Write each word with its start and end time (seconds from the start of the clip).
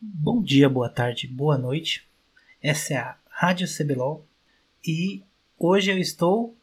Bom 0.00 0.40
dia, 0.40 0.68
boa 0.68 0.88
tarde, 0.88 1.26
boa 1.26 1.58
noite. 1.58 2.06
Essa 2.62 2.94
é 2.94 2.96
a 2.98 3.16
Rádio 3.28 3.66
CBLOL 3.66 4.24
e 4.86 5.24
hoje 5.58 5.90
eu 5.90 5.98
estou 5.98 6.54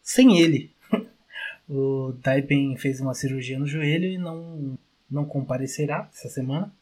sem 0.00 0.38
ele. 0.38 0.70
o 1.68 2.12
Daipen 2.22 2.76
fez 2.76 3.00
uma 3.00 3.12
cirurgia 3.12 3.58
no 3.58 3.66
joelho 3.66 4.04
e 4.04 4.16
não, 4.16 4.78
não 5.10 5.24
comparecerá 5.24 6.08
essa 6.14 6.28
semana. 6.28 6.72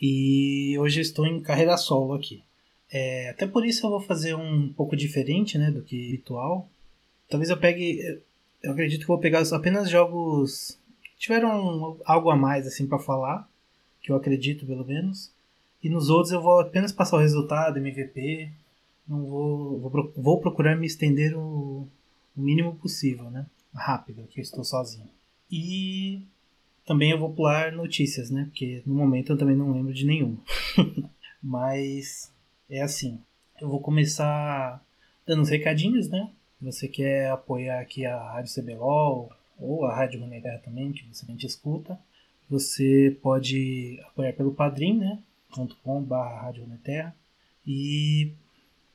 E 0.00 0.74
hoje 0.78 1.00
eu 1.00 1.02
estou 1.02 1.26
em 1.26 1.42
carreira 1.42 1.76
solo 1.76 2.14
aqui. 2.14 2.42
É, 2.90 3.28
até 3.28 3.46
por 3.46 3.66
isso 3.66 3.84
eu 3.84 3.90
vou 3.90 4.00
fazer 4.00 4.34
um 4.34 4.72
pouco 4.72 4.96
diferente 4.96 5.58
né, 5.58 5.70
do 5.70 5.82
que 5.82 6.08
habitual. 6.08 6.66
Talvez 7.28 7.50
eu 7.50 7.58
pegue. 7.58 8.22
Eu 8.62 8.72
acredito 8.72 9.02
que 9.02 9.06
vou 9.06 9.18
pegar 9.18 9.42
apenas 9.52 9.90
jogos 9.90 10.78
que 11.02 11.18
tiveram 11.18 11.98
algo 12.06 12.30
a 12.30 12.36
mais 12.36 12.66
assim 12.66 12.86
para 12.86 12.98
falar, 12.98 13.46
que 14.00 14.10
eu 14.10 14.16
acredito 14.16 14.64
pelo 14.64 14.86
menos. 14.86 15.30
E 15.82 15.88
nos 15.88 16.08
outros 16.08 16.32
eu 16.32 16.40
vou 16.40 16.60
apenas 16.60 16.92
passar 16.92 17.16
o 17.16 17.20
resultado, 17.20 17.78
MVP. 17.78 18.50
Não 19.06 19.24
vou, 19.24 19.80
vou, 19.80 20.12
vou 20.16 20.40
procurar 20.40 20.76
me 20.76 20.86
estender 20.86 21.36
o, 21.36 21.88
o 22.36 22.40
mínimo 22.40 22.76
possível, 22.76 23.30
né? 23.30 23.46
Rápido, 23.74 24.26
que 24.28 24.38
eu 24.38 24.42
estou 24.42 24.62
sozinho. 24.62 25.08
E 25.50 26.22
também 26.86 27.10
eu 27.10 27.18
vou 27.18 27.32
pular 27.32 27.72
notícias, 27.72 28.30
né? 28.30 28.44
Porque 28.44 28.82
no 28.86 28.94
momento 28.94 29.32
eu 29.32 29.38
também 29.38 29.56
não 29.56 29.72
lembro 29.72 29.92
de 29.92 30.06
nenhuma. 30.06 30.38
Mas 31.42 32.32
é 32.70 32.80
assim. 32.80 33.20
Eu 33.60 33.68
vou 33.68 33.80
começar 33.80 34.82
dando 35.26 35.42
uns 35.42 35.48
recadinhos, 35.48 36.08
né? 36.08 36.30
Você 36.60 36.86
quer 36.86 37.30
apoiar 37.30 37.80
aqui 37.80 38.06
a 38.06 38.16
Rádio 38.16 38.54
CBLOL 38.54 39.32
ou 39.58 39.84
a 39.84 39.94
Rádio 39.94 40.20
Runeterra 40.20 40.58
também, 40.58 40.92
que 40.92 41.04
você 41.12 41.24
a 41.24 41.28
gente 41.28 41.46
escuta. 41.46 41.98
Você 42.48 43.16
pode 43.20 44.00
apoiar 44.06 44.32
pelo 44.32 44.54
Padrim, 44.54 44.98
né? 44.98 45.18
.com.br 45.54 46.14
Rádio 46.14 46.64
Runeterra. 46.64 47.14
E 47.66 48.32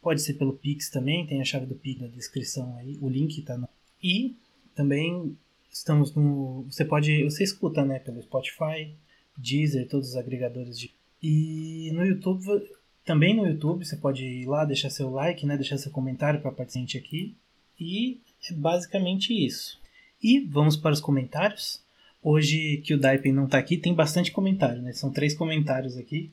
pode 0.02 0.22
ser 0.22 0.33
pelo 0.33 0.53
Pix 0.53 0.89
também, 0.89 1.25
tem 1.25 1.41
a 1.41 1.45
chave 1.45 1.66
do 1.66 1.75
Pix 1.75 2.02
na 2.02 2.08
descrição 2.08 2.75
aí, 2.77 2.97
o 3.02 3.09
link 3.09 3.41
tá 3.41 3.58
no... 3.58 3.67
E 4.03 4.36
também 4.75 5.35
Estamos 5.78 6.13
no. 6.16 6.66
Você 6.69 6.83
pode. 6.83 7.23
Você 7.23 7.44
escuta, 7.44 7.85
né? 7.85 8.00
Pelo 8.00 8.22
Spotify, 8.22 8.91
Deezer, 9.38 9.88
todos 9.88 10.09
os 10.09 10.16
agregadores 10.16 10.80
de. 10.80 10.91
E 11.22 11.91
no 11.94 12.03
YouTube, 12.03 12.44
também 13.05 13.35
no 13.35 13.47
YouTube, 13.47 13.85
você 13.85 13.95
pode 13.95 14.25
ir 14.25 14.47
lá, 14.47 14.66
deixar 14.66 14.89
seu 14.89 15.11
like, 15.11 15.45
né? 15.45 15.55
Deixar 15.55 15.78
seu 15.78 15.91
comentário 15.91 16.41
para 16.41 16.52
participante 16.52 16.97
aqui. 16.97 17.35
E 17.80 18.19
é 18.50 18.53
basicamente 18.53 19.33
isso. 19.33 19.80
E 20.22 20.39
vamos 20.39 20.75
para 20.75 20.94
os 20.94 21.00
comentários. 21.00 21.83
Hoje 22.23 22.81
que 22.83 22.95
o 22.95 23.00
Daipen 23.00 23.31
não 23.31 23.45
está 23.45 23.59
aqui, 23.59 23.78
tem 23.78 23.94
bastante 23.94 24.31
comentário, 24.31 24.81
né? 24.81 24.91
São 24.94 25.11
três 25.11 25.35
comentários 25.35 25.95
aqui. 25.95 26.31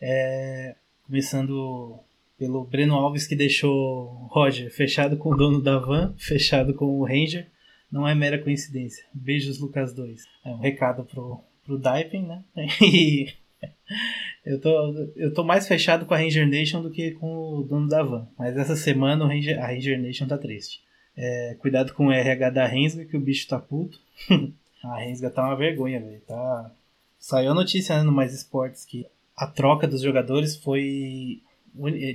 É... 0.00 0.74
Começando 1.04 1.98
pelo 2.38 2.64
Breno 2.64 2.94
Alves 2.94 3.26
que 3.26 3.34
deixou 3.34 4.28
Roger 4.30 4.70
fechado 4.70 5.16
com 5.16 5.30
o 5.30 5.36
dono 5.36 5.60
da 5.60 5.78
van, 5.78 6.14
fechado 6.18 6.74
com 6.74 6.84
o 6.84 7.04
Ranger 7.04 7.48
não 7.90 8.06
é 8.06 8.14
mera 8.14 8.38
coincidência. 8.38 9.04
Beijos, 9.12 9.58
Lucas 9.58 9.94
2. 9.94 10.22
É 10.44 10.50
um 10.50 10.58
recado 10.58 11.04
pro, 11.04 11.40
pro 11.64 11.78
Daipen, 11.78 12.26
né? 12.26 12.44
E 12.80 14.52
eu 14.52 14.60
tô, 14.60 14.94
eu 15.16 15.34
tô 15.34 15.42
mais 15.42 15.66
fechado 15.66 16.06
com 16.06 16.14
a 16.14 16.16
Ranger 16.16 16.46
Nation 16.46 16.80
do 16.80 16.90
que 16.90 17.10
com 17.12 17.56
o 17.56 17.62
dono 17.62 17.88
da 17.88 18.02
van. 18.02 18.28
Mas 18.38 18.56
essa 18.56 18.76
semana 18.76 19.26
Ranger, 19.26 19.58
a 19.58 19.66
Ranger 19.66 20.00
Nation 20.00 20.28
tá 20.28 20.38
triste. 20.38 20.80
É, 21.16 21.56
cuidado 21.58 21.92
com 21.92 22.06
o 22.06 22.12
RH 22.12 22.50
da 22.50 22.66
Rensga, 22.66 23.04
que 23.04 23.16
o 23.16 23.20
bicho 23.20 23.48
tá 23.48 23.58
puto. 23.58 23.98
a 24.84 24.98
Rensga 25.00 25.30
tá 25.30 25.44
uma 25.44 25.56
vergonha, 25.56 26.00
velho. 26.00 26.20
Tá... 26.20 26.70
Saiu 27.18 27.50
a 27.50 27.54
notícia 27.54 27.96
né, 27.96 28.04
no 28.04 28.12
Mais 28.12 28.32
Esportes 28.32 28.84
que 28.84 29.06
a 29.38 29.46
troca 29.46 29.86
dos 29.86 30.02
jogadores 30.02 30.56
foi. 30.56 31.40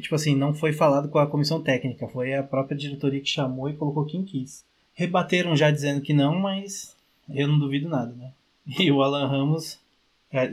Tipo 0.02 0.16
assim, 0.16 0.36
não 0.36 0.54
foi 0.54 0.74
falado 0.74 1.08
com 1.08 1.18
a 1.18 1.28
comissão 1.28 1.64
técnica, 1.64 2.08
foi 2.10 2.34
a 2.34 2.44
própria 2.44 2.78
diretoria 2.78 3.22
que 3.22 3.30
chamou 3.30 3.70
e 3.70 3.76
colocou 3.76 4.06
quem 4.06 4.26
quis. 4.26 4.66
Rebateram 4.94 5.56
já 5.56 5.72
dizendo 5.72 6.02
que 6.02 6.14
não, 6.14 6.38
mas 6.38 6.98
eu 7.30 7.48
não 7.48 7.58
duvido 7.58 7.88
nada, 7.88 8.14
né? 8.14 8.34
E 8.78 8.92
o 8.92 9.02
Alan 9.02 9.28
Ramos, 9.28 9.80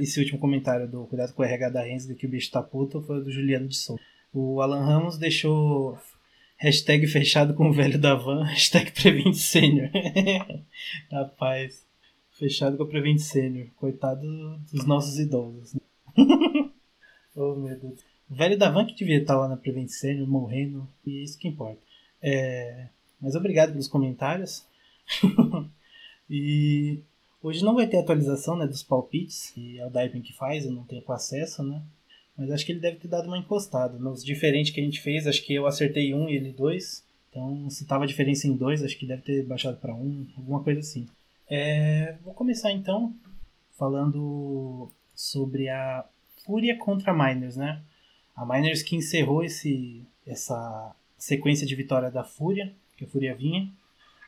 esse 0.01 0.21
último 0.21 0.39
comentário 0.39 0.87
do 0.87 1.07
Cuidado 1.07 1.33
com 1.33 1.43
o 1.43 1.45
RH 1.45 1.71
da 1.71 1.83
Rensga 1.83 2.15
que 2.15 2.27
o 2.27 2.29
bicho 2.29 2.53
tá 2.53 2.63
puto 2.63 3.03
foi 3.03 3.23
do 3.23 3.33
Juliano 3.33 3.67
de 3.67 3.77
Souza. 3.77 4.01
O 4.33 4.61
Alan 4.61 4.85
Ramos 4.85 5.19
deixou 5.19 5.99
hashtag 6.57 7.05
fechado 7.09 7.55
com 7.55 7.69
o 7.69 7.73
velho 7.73 7.99
da 7.99 8.15
van, 8.15 8.45
hashtag 8.47 8.93
Prevent 8.93 9.35
Senior. 9.35 9.91
Rapaz, 11.11 11.85
fechado 12.39 12.77
com 12.77 12.85
o 12.85 12.89
Prevent 12.89 13.19
Senior. 13.19 13.67
Coitado 13.77 14.23
dos 14.73 14.85
nossos 14.85 15.19
idosos. 15.19 15.75
Né? 15.75 15.81
oh 17.35 17.55
meu 17.55 17.79
Deus. 17.79 18.01
O 18.31 18.35
velho 18.35 18.59
da 18.59 18.71
van 18.71 18.87
que 18.87 18.95
devia 18.95 19.19
estar 19.19 19.37
lá 19.37 19.49
na 19.49 19.57
Prevent 19.57 19.89
Senior 19.89 20.29
morrendo, 20.29 20.89
e 21.05 21.19
é 21.19 21.23
isso 21.23 21.39
que 21.39 21.49
importa. 21.49 21.81
É, 22.23 22.87
mas 23.21 23.35
obrigado 23.35 23.73
pelos 23.73 23.89
comentários. 23.89 24.65
e 26.31 27.01
hoje 27.43 27.65
não 27.65 27.75
vai 27.75 27.87
ter 27.87 27.99
atualização 27.99 28.57
né, 28.57 28.67
dos 28.67 28.83
palpites, 28.83 29.51
que 29.51 29.79
é 29.79 29.87
o 29.87 29.91
Diving 29.91 30.23
que 30.23 30.33
faz, 30.33 30.65
eu 30.65 30.73
não 30.73 30.85
tenho 30.85 31.03
acesso, 31.11 31.63
né? 31.63 31.83
Mas 32.37 32.51
acho 32.51 32.65
que 32.65 32.73
ele 32.73 32.81
deve 32.81 32.97
ter 32.97 33.09
dado 33.09 33.27
uma 33.27 33.37
encostada. 33.37 33.99
Nos 33.99 34.25
diferentes 34.25 34.73
que 34.73 34.81
a 34.81 34.85
gente 34.85 35.01
fez, 35.01 35.27
acho 35.27 35.45
que 35.45 35.55
eu 35.55 35.67
acertei 35.67 36.15
um 36.15 36.29
e 36.29 36.37
ele 36.37 36.53
dois. 36.53 37.05
Então, 37.29 37.69
se 37.69 37.85
tava 37.85 38.05
a 38.05 38.07
diferença 38.07 38.47
em 38.47 38.57
dois, 38.57 38.83
acho 38.83 38.97
que 38.97 39.07
deve 39.07 39.23
ter 39.23 39.45
baixado 39.45 39.77
para 39.77 39.95
um, 39.95 40.27
alguma 40.37 40.63
coisa 40.63 40.81
assim. 40.81 41.07
É, 41.49 42.17
vou 42.25 42.33
começar 42.33 42.73
então 42.73 43.15
falando 43.77 44.91
sobre 45.15 45.69
a 45.69 46.05
Fúria 46.45 46.77
contra 46.77 47.13
a 47.13 47.15
Miners, 47.15 47.57
né? 47.57 47.81
A 48.37 48.45
Miners 48.45 48.83
que 48.83 48.97
encerrou 48.97 49.45
esse, 49.45 50.03
essa 50.27 50.95
sequência 51.19 51.67
de 51.67 51.75
vitória 51.75 52.11
da 52.11 52.25
Fúria 52.25 52.73
que 52.97 53.05
a 53.05 53.09
Fúria 53.09 53.35
vinha. 53.35 53.69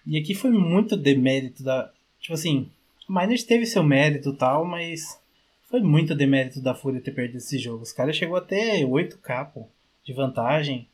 E 0.07 0.19
aqui 0.19 0.35
foi 0.35 0.51
muito 0.51 0.97
demérito 0.97 1.63
da. 1.63 1.91
Tipo 2.21 2.35
assim, 2.35 2.71
o 3.09 3.13
Miners 3.13 3.45
teve 3.45 3.67
seu 3.67 3.83
mérito 3.83 4.31
e 4.31 4.37
tal, 4.37 4.65
mas 4.65 5.21
foi 5.69 5.81
muito 5.81 6.15
demérito 6.15 6.61
da 6.61 6.75
Fúria 6.75 7.01
ter 7.01 7.13
perdido 7.13 7.39
esse 7.39 7.59
jogo. 7.59 7.83
Os 7.83 7.93
caras 7.93 8.17
chegou 8.17 8.37
até 8.37 8.83
8k 8.83 9.53
pô, 9.53 9.67
de 10.05 10.13
vantagem. 10.13 10.89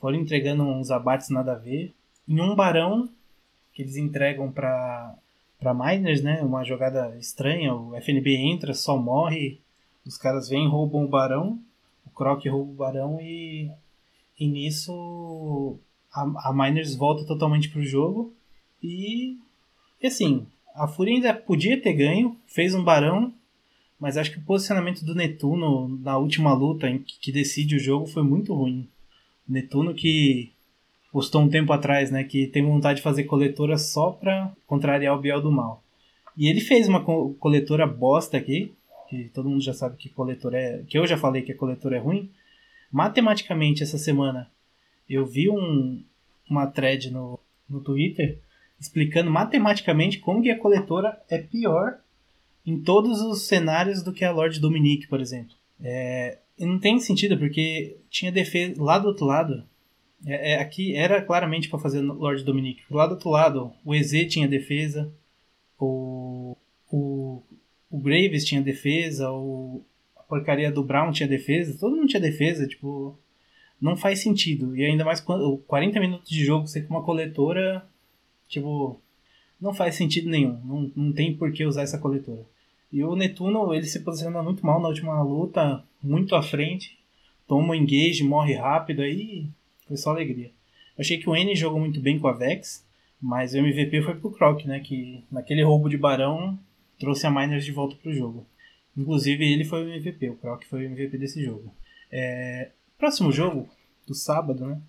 Foram 0.00 0.18
entregando 0.18 0.62
uns 0.62 0.90
abates 0.90 1.30
nada 1.30 1.52
a 1.52 1.58
ver. 1.58 1.94
Em 2.28 2.40
um 2.40 2.54
barão 2.54 3.08
que 3.72 3.82
eles 3.82 3.96
entregam 3.96 4.50
para 4.50 5.14
para 5.58 5.72
Miners, 5.72 6.22
né? 6.22 6.42
Uma 6.42 6.64
jogada 6.64 7.16
estranha. 7.18 7.74
O 7.74 7.94
FNB 7.96 8.36
entra, 8.36 8.74
só 8.74 8.96
morre. 8.96 9.58
Os 10.06 10.16
caras 10.16 10.48
vêm, 10.48 10.68
roubam 10.68 11.04
o 11.04 11.08
barão. 11.08 11.58
O 12.06 12.10
Croc 12.10 12.44
rouba 12.46 12.70
o 12.70 12.74
barão 12.74 13.20
e, 13.20 13.70
e 14.38 14.46
nisso 14.46 15.78
a, 16.12 16.48
a 16.48 16.52
Miners 16.54 16.94
volta 16.94 17.24
totalmente 17.26 17.68
pro 17.68 17.84
jogo. 17.84 18.32
E, 18.82 19.38
e 20.00 20.06
assim, 20.06 20.46
a 20.74 20.86
Fúria 20.86 21.14
ainda 21.14 21.34
podia 21.34 21.80
ter 21.80 21.94
ganho, 21.94 22.36
fez 22.46 22.74
um 22.74 22.84
barão, 22.84 23.32
mas 23.98 24.16
acho 24.16 24.30
que 24.30 24.38
o 24.38 24.44
posicionamento 24.44 25.04
do 25.04 25.14
Netuno 25.14 25.88
na 25.88 26.16
última 26.18 26.52
luta 26.54 26.88
em 26.88 26.98
que, 26.98 27.18
que 27.18 27.32
decide 27.32 27.76
o 27.76 27.80
jogo 27.80 28.06
foi 28.06 28.22
muito 28.22 28.54
ruim. 28.54 28.88
Netuno 29.48 29.94
que 29.94 30.52
postou 31.10 31.42
um 31.42 31.48
tempo 31.48 31.72
atrás, 31.72 32.10
né, 32.10 32.24
que 32.24 32.46
tem 32.46 32.62
vontade 32.62 32.98
de 32.98 33.02
fazer 33.02 33.24
coletora 33.24 33.78
só 33.78 34.10
pra 34.10 34.52
contrariar 34.66 35.16
o 35.16 35.20
Biel 35.20 35.40
do 35.40 35.50
Mal. 35.50 35.82
E 36.36 36.48
ele 36.48 36.60
fez 36.60 36.86
uma 36.88 37.02
co 37.02 37.34
coletora 37.40 37.86
bosta 37.86 38.36
aqui, 38.36 38.74
que 39.08 39.30
todo 39.30 39.48
mundo 39.48 39.62
já 39.62 39.72
sabe 39.72 39.96
que 39.96 40.08
coletora 40.08 40.58
é, 40.58 40.82
que 40.86 40.98
eu 40.98 41.06
já 41.06 41.16
falei 41.16 41.42
que 41.42 41.52
a 41.52 41.56
coletora 41.56 41.96
é 41.96 42.00
ruim. 42.00 42.30
Matematicamente 42.90 43.82
essa 43.82 43.98
semana 43.98 44.50
eu 45.08 45.24
vi 45.26 45.48
um, 45.48 46.02
uma 46.48 46.66
thread 46.66 47.10
no, 47.10 47.38
no 47.68 47.80
Twitter 47.80 48.38
explicando 48.78 49.30
matematicamente 49.30 50.18
como 50.18 50.42
que 50.42 50.50
a 50.50 50.58
coletora 50.58 51.20
é 51.28 51.38
pior 51.38 51.98
em 52.66 52.80
todos 52.80 53.20
os 53.20 53.42
cenários 53.46 54.02
do 54.02 54.12
que 54.12 54.24
a 54.24 54.32
Lord 54.32 54.58
Dominique, 54.60 55.06
por 55.06 55.20
exemplo. 55.20 55.54
É, 55.80 56.38
não 56.58 56.78
tem 56.78 56.98
sentido, 56.98 57.38
porque 57.38 57.96
tinha 58.10 58.32
defesa 58.32 58.82
lá 58.82 58.98
do 58.98 59.08
outro 59.08 59.24
lado. 59.24 59.64
É, 60.24 60.52
é, 60.52 60.60
aqui 60.60 60.94
era 60.94 61.22
claramente 61.22 61.68
para 61.68 61.78
fazer 61.78 62.00
Lord 62.00 62.42
Dominique. 62.42 62.82
Lá 62.90 63.06
do 63.06 63.12
outro 63.12 63.30
lado, 63.30 63.72
o 63.84 63.94
EZ 63.94 64.26
tinha 64.28 64.48
defesa, 64.48 65.12
o, 65.78 66.56
o, 66.90 67.42
o 67.90 67.98
Graves 67.98 68.44
tinha 68.44 68.60
defesa, 68.60 69.30
o, 69.30 69.82
a 70.16 70.22
porcaria 70.22 70.70
do 70.70 70.82
Brown 70.82 71.12
tinha 71.12 71.28
defesa, 71.28 71.78
todo 71.78 71.96
mundo 71.96 72.08
tinha 72.08 72.20
defesa, 72.20 72.66
tipo 72.66 73.18
não 73.80 73.96
faz 73.96 74.20
sentido. 74.20 74.76
E 74.76 74.84
ainda 74.84 75.04
mais 75.04 75.20
quando 75.20 75.58
40 75.66 76.00
minutos 76.00 76.28
de 76.28 76.44
jogo 76.44 76.66
você 76.66 76.80
com 76.80 76.94
uma 76.94 77.02
coletora, 77.02 77.86
tipo, 78.48 79.00
não 79.60 79.74
faz 79.74 79.94
sentido 79.94 80.28
nenhum. 80.28 80.58
Não, 80.64 80.92
não 80.96 81.12
tem 81.12 81.34
por 81.34 81.52
que 81.52 81.64
usar 81.64 81.82
essa 81.82 81.98
coletora. 81.98 82.44
E 82.92 83.02
o 83.02 83.16
Netuno, 83.16 83.74
ele 83.74 83.86
se 83.86 84.00
posiciona 84.00 84.42
muito 84.42 84.64
mal 84.64 84.80
na 84.80 84.88
última 84.88 85.22
luta, 85.22 85.84
muito 86.02 86.34
à 86.34 86.42
frente. 86.42 86.98
Toma 87.46 87.72
um 87.72 87.74
engage, 87.74 88.24
morre 88.24 88.54
rápido, 88.54 89.02
aí 89.02 89.46
foi 89.86 89.96
só 89.96 90.10
alegria. 90.10 90.46
Eu 90.96 91.02
achei 91.02 91.18
que 91.18 91.28
o 91.28 91.36
N 91.36 91.54
jogou 91.54 91.78
muito 91.78 92.00
bem 92.00 92.18
com 92.18 92.26
a 92.26 92.32
Vex, 92.32 92.84
mas 93.20 93.54
o 93.54 93.58
MVP 93.58 94.02
foi 94.02 94.14
pro 94.14 94.30
Croc, 94.30 94.64
né? 94.64 94.80
Que 94.80 95.22
naquele 95.30 95.62
roubo 95.62 95.88
de 95.88 95.96
barão 95.96 96.58
trouxe 96.98 97.26
a 97.26 97.30
Miners 97.30 97.64
de 97.64 97.72
volta 97.72 97.96
pro 97.96 98.12
jogo. 98.12 98.46
Inclusive 98.96 99.44
ele 99.44 99.64
foi 99.64 99.84
o 99.84 99.88
MVP, 99.88 100.30
o 100.30 100.36
Croc 100.36 100.64
foi 100.64 100.86
o 100.86 100.90
MVP 100.90 101.18
desse 101.18 101.44
jogo. 101.44 101.72
É, 102.10 102.70
próximo 102.98 103.30
jogo, 103.30 103.68
do 104.06 104.14
sábado, 104.14 104.66
né? 104.66 104.80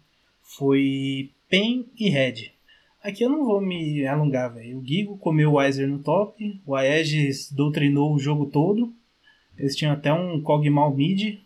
Foi 0.42 1.31
Pen 1.50 1.86
e 1.98 2.09
Red. 2.09 2.51
Aqui 3.04 3.24
eu 3.24 3.30
não 3.30 3.45
vou 3.45 3.62
me 3.62 4.06
alongar, 4.06 4.54
velho. 4.54 4.80
O 4.80 4.86
Gigo 4.86 5.18
comeu 5.18 5.51
o 5.51 5.54
Weiser 5.56 5.88
no 5.88 6.00
top, 6.00 6.62
o 6.65 6.75
Aegis 6.75 7.51
doutrinou 7.51 8.13
o 8.13 8.19
jogo 8.19 8.48
todo. 8.48 8.94
Eles 9.57 9.75
tinham 9.75 9.94
até 9.94 10.13
um 10.13 10.42
Kog'Maw 10.42 10.95
mid 10.95 11.39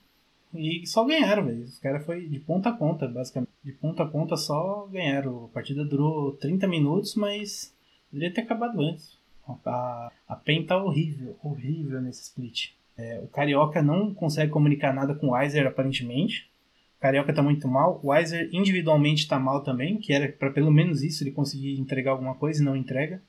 e 0.53 0.85
só 0.85 1.05
ganharam, 1.05 1.45
velho. 1.45 1.63
Os 1.63 1.79
caras 1.79 2.05
foi 2.05 2.27
de 2.27 2.39
ponta 2.39 2.69
a 2.69 2.73
ponta, 2.73 3.07
basicamente. 3.07 3.51
De 3.63 3.71
ponta 3.71 4.03
a 4.03 4.07
ponta 4.07 4.35
só 4.35 4.87
ganharam. 4.91 5.45
A 5.45 5.47
partida 5.49 5.85
durou 5.85 6.33
30 6.33 6.67
minutos, 6.67 7.15
mas 7.15 7.73
deveria 8.11 8.33
ter 8.33 8.41
acabado 8.41 8.81
antes. 8.81 9.17
A, 9.65 10.11
a 10.27 10.35
PEN 10.35 10.65
tá 10.65 10.77
horrível, 10.77 11.37
horrível 11.43 12.01
nesse 12.01 12.23
split. 12.23 12.71
É, 12.97 13.19
o 13.23 13.27
Carioca 13.27 13.81
não 13.81 14.13
consegue 14.13 14.51
comunicar 14.51 14.93
nada 14.93 15.15
com 15.15 15.27
o 15.27 15.31
Weiser, 15.31 15.65
aparentemente. 15.65 16.49
O 16.97 17.01
Carioca 17.01 17.33
tá 17.33 17.41
muito 17.41 17.67
mal. 17.67 17.99
O 18.03 18.09
Weiser 18.09 18.49
individualmente 18.51 19.27
tá 19.27 19.39
mal 19.39 19.63
também, 19.63 19.97
que 19.97 20.13
era 20.13 20.31
para 20.31 20.51
pelo 20.51 20.71
menos 20.71 21.01
isso 21.01 21.23
ele 21.23 21.31
conseguir 21.31 21.79
entregar 21.79 22.11
alguma 22.11 22.35
coisa 22.35 22.61
e 22.61 22.65
não 22.65 22.75
entrega. 22.75 23.21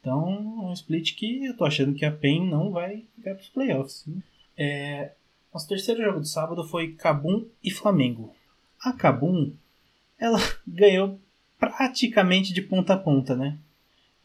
Então, 0.00 0.28
é 0.62 0.64
um 0.66 0.72
split 0.72 1.14
que 1.14 1.44
eu 1.44 1.56
tô 1.56 1.64
achando 1.64 1.94
que 1.94 2.04
a 2.04 2.12
PEN 2.12 2.48
não 2.48 2.70
vai 2.70 3.04
ficar 3.16 3.34
pros 3.34 3.48
playoffs. 3.48 4.06
É, 4.56 5.12
nosso 5.52 5.68
terceiro 5.68 6.02
jogo 6.02 6.20
do 6.20 6.26
sábado 6.26 6.64
foi 6.64 6.92
Cabum 6.92 7.46
e 7.62 7.70
Flamengo. 7.70 8.34
A 8.80 8.92
Cabum, 8.92 9.52
ela 10.18 10.38
ganhou 10.66 11.20
praticamente 11.58 12.52
de 12.52 12.62
ponta 12.62 12.94
a 12.94 12.98
ponta, 12.98 13.34
né? 13.34 13.58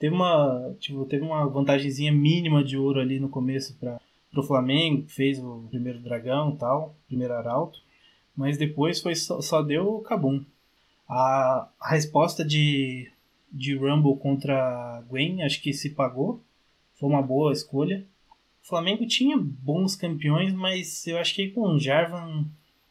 Teve 0.03 0.15
uma, 0.15 0.75
tipo, 0.81 1.05
teve 1.05 1.23
uma 1.23 1.47
vantagemzinha 1.47 2.11
mínima 2.11 2.61
de 2.61 2.77
ouro 2.77 2.99
ali 2.99 3.21
no 3.21 3.29
começo 3.29 3.73
para 3.79 4.01
o 4.35 4.43
Flamengo, 4.43 5.07
fez 5.07 5.39
o 5.39 5.65
primeiro 5.69 5.97
dragão 5.99 6.57
tal, 6.57 6.93
primeiro 7.07 7.33
arauto, 7.33 7.81
mas 8.35 8.57
depois 8.57 8.99
foi 8.99 9.15
só, 9.15 9.39
só 9.39 9.61
deu 9.61 9.87
o 9.95 10.01
Cabum. 10.01 10.43
A, 11.07 11.69
a 11.79 11.91
resposta 11.91 12.43
de, 12.43 13.09
de 13.49 13.77
Rumble 13.77 14.17
contra 14.17 15.01
Gwen 15.07 15.41
acho 15.41 15.61
que 15.61 15.71
se 15.71 15.91
pagou, 15.91 16.43
foi 16.95 17.07
uma 17.07 17.21
boa 17.21 17.53
escolha. 17.53 18.05
O 18.61 18.67
Flamengo 18.67 19.07
tinha 19.07 19.37
bons 19.37 19.95
campeões, 19.95 20.53
mas 20.53 21.07
eu 21.07 21.17
acho 21.17 21.33
que 21.33 21.47
com 21.47 21.61
o 21.61 21.79
Jarvan. 21.79 22.43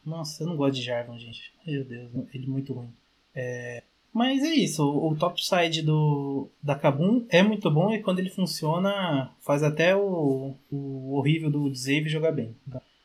Nossa, 0.03 0.41
eu 0.41 0.47
não 0.47 0.57
gosto 0.57 0.77
de 0.77 0.81
Jarvan, 0.81 1.19
gente. 1.19 1.53
Meu 1.63 1.85
Deus, 1.85 2.09
ele 2.33 2.45
é 2.45 2.49
muito 2.49 2.73
ruim. 2.73 2.89
É, 3.35 3.83
mas 4.13 4.43
é 4.43 4.53
isso, 4.53 4.83
o, 4.83 5.11
o 5.11 5.15
topside 5.15 5.81
do, 5.81 6.47
da 6.61 6.75
Kabum 6.75 7.25
é 7.29 7.41
muito 7.41 7.71
bom 7.71 7.91
e 7.91 7.99
quando 7.99 8.19
ele 8.19 8.29
funciona, 8.29 9.31
faz 9.41 9.63
até 9.63 9.95
o, 9.95 10.53
o 10.71 11.15
horrível 11.15 11.49
do 11.49 11.73
Zave 11.73 12.07
jogar 12.07 12.31
bem. 12.31 12.55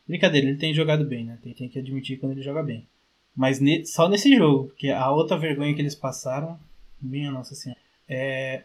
Brincadeira, 0.07 0.47
ele 0.47 0.59
tem 0.59 0.75
jogado 0.75 1.05
bem, 1.05 1.25
né? 1.25 1.39
Tem, 1.43 1.55
tem 1.55 1.69
que 1.69 1.79
admitir 1.79 2.19
quando 2.19 2.33
ele 2.33 2.43
joga 2.43 2.63
bem. 2.63 2.87
Mas 3.35 3.59
ne, 3.59 3.87
só 3.87 4.09
nesse 4.09 4.37
jogo, 4.37 4.69
porque 4.69 4.91
a 4.91 5.11
outra 5.11 5.39
vergonha 5.39 5.75
que 5.75 5.81
eles 5.81 5.95
passaram, 5.95 6.59
minha 7.01 7.31
nossa 7.31 7.55
senhora. 7.55 7.81
É... 8.09 8.65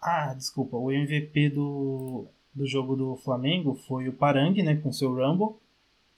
Ah, 0.00 0.32
desculpa, 0.34 0.76
o 0.76 0.92
MVP 0.92 1.50
do, 1.50 2.26
do 2.54 2.66
jogo 2.66 2.94
do 2.94 3.16
Flamengo 3.16 3.74
foi 3.74 4.08
o 4.08 4.12
Parang, 4.12 4.54
né, 4.62 4.76
com 4.76 4.92
seu 4.92 5.14
Rumble. 5.14 5.56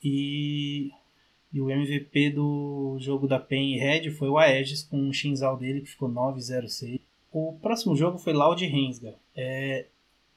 E, 0.03 0.91
e 1.52 1.60
o 1.60 1.70
MVP 1.70 2.31
do 2.31 2.96
jogo 2.99 3.28
da 3.28 3.38
PEN 3.38 3.75
e 3.75 3.78
Red 3.78 4.10
foi 4.12 4.28
o 4.28 4.38
Aegis 4.38 4.82
com 4.82 4.96
um 4.96 5.12
Shinzal 5.12 5.56
dele 5.56 5.82
que 5.82 5.90
ficou 5.90 6.08
906. 6.08 6.99
O 7.31 7.58
próximo 7.60 7.94
jogo 7.94 8.19
foi 8.19 8.32
Loud 8.32 8.64
e 8.64 8.69
Rensga. 8.69 9.14
É, 9.37 9.87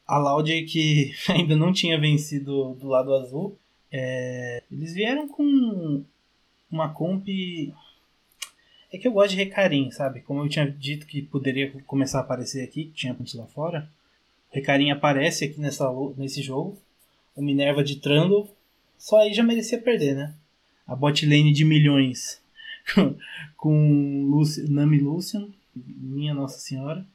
a 0.05 0.17
Loud 0.17 0.63
que 0.65 1.13
ainda 1.29 1.55
não 1.55 1.71
tinha 1.71 1.99
vencido 1.99 2.73
do 2.73 2.87
lado 2.87 3.13
azul. 3.13 3.57
É, 3.91 4.61
eles 4.69 4.93
vieram 4.93 5.27
com 5.27 6.03
uma 6.69 6.89
comp. 6.89 7.27
É 8.91 8.97
que 8.97 9.07
eu 9.07 9.13
gosto 9.13 9.31
de 9.31 9.37
Recarim, 9.37 9.89
sabe? 9.91 10.21
Como 10.21 10.43
eu 10.43 10.49
tinha 10.49 10.69
dito 10.69 11.07
que 11.07 11.21
poderia 11.21 11.71
começar 11.85 12.19
a 12.19 12.21
aparecer 12.21 12.63
aqui, 12.63 12.85
que 12.85 12.93
tinha 12.93 13.13
pontos 13.13 13.33
lá 13.35 13.45
fora. 13.47 13.89
Recarim 14.51 14.91
aparece 14.91 15.45
aqui 15.45 15.59
nessa, 15.59 15.89
nesse 16.17 16.41
jogo. 16.41 16.77
O 17.35 17.41
Minerva 17.41 17.83
de 17.83 17.97
Trundle. 17.97 18.49
Só 18.97 19.19
aí 19.19 19.33
já 19.33 19.43
merecia 19.43 19.81
perder, 19.81 20.15
né? 20.15 20.33
A 20.87 20.95
bot 20.95 21.25
lane 21.25 21.51
de 21.51 21.65
milhões 21.65 22.41
com 23.57 24.25
Luci, 24.29 24.69
Nami 24.69 24.99
Lucian. 24.99 25.49
Minha 25.75 26.33
Nossa 26.33 26.59
Senhora. 26.59 27.05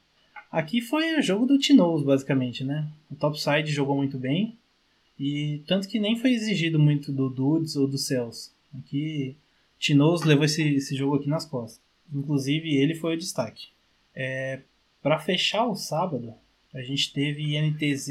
Aqui 0.51 0.81
foi 0.81 1.19
o 1.19 1.23
jogo 1.23 1.47
do 1.47 1.59
Tinoz, 1.59 2.03
basicamente, 2.03 2.65
né? 2.65 2.89
O 3.11 3.15
topside 3.15 3.71
jogou 3.71 3.97
muito 3.97 4.19
bem. 4.19 4.59
E 5.19 5.63
tanto 5.67 5.89
que 5.89 6.01
nem 6.01 6.17
foi 6.17 6.33
exigido 6.33 6.79
muito 6.79 7.13
do 7.13 7.31
Dudes 7.31 7.77
ou 7.77 7.87
do 7.87 7.97
Cels. 7.97 8.53
Aqui, 8.77 9.37
Tinoz 9.79 10.23
levou 10.23 10.45
esse, 10.45 10.63
esse 10.63 10.97
jogo 10.97 11.17
aqui 11.17 11.29
nas 11.29 11.47
costas. 11.47 11.81
Inclusive, 12.13 12.75
ele 12.75 12.95
foi 12.95 13.15
o 13.15 13.19
destaque. 13.19 13.69
É, 14.15 14.61
para 15.03 15.19
fechar 15.19 15.67
o 15.67 15.77
sábado, 15.77 16.35
a 16.75 16.83
gente 16.83 17.13
teve 17.13 17.57
INTZ 17.57 18.09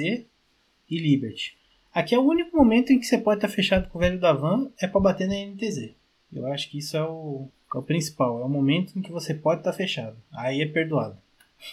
e 0.89 0.97
Liberty. 0.97 1.57
Aqui 1.93 2.13
é 2.13 2.19
o 2.19 2.27
único 2.27 2.55
momento 2.55 2.93
em 2.93 2.99
que 2.99 3.05
você 3.05 3.17
pode 3.17 3.39
estar 3.39 3.47
fechado 3.47 3.89
com 3.89 3.97
o 3.97 4.01
velho 4.01 4.19
da 4.19 4.31
van 4.31 4.69
é 4.79 4.87
para 4.87 5.01
bater 5.01 5.27
na 5.27 5.35
NTZ. 5.35 5.91
Eu 6.31 6.45
acho 6.47 6.69
que 6.69 6.77
isso 6.77 6.95
é 6.95 7.03
o, 7.03 7.47
é 7.73 7.77
o 7.77 7.81
principal. 7.81 8.39
É 8.41 8.43
o 8.43 8.49
momento 8.49 8.97
em 8.97 9.01
que 9.01 9.11
você 9.11 9.33
pode 9.33 9.61
estar 9.61 9.73
fechado. 9.73 10.15
Aí 10.31 10.61
é 10.61 10.67
perdoado. 10.67 11.17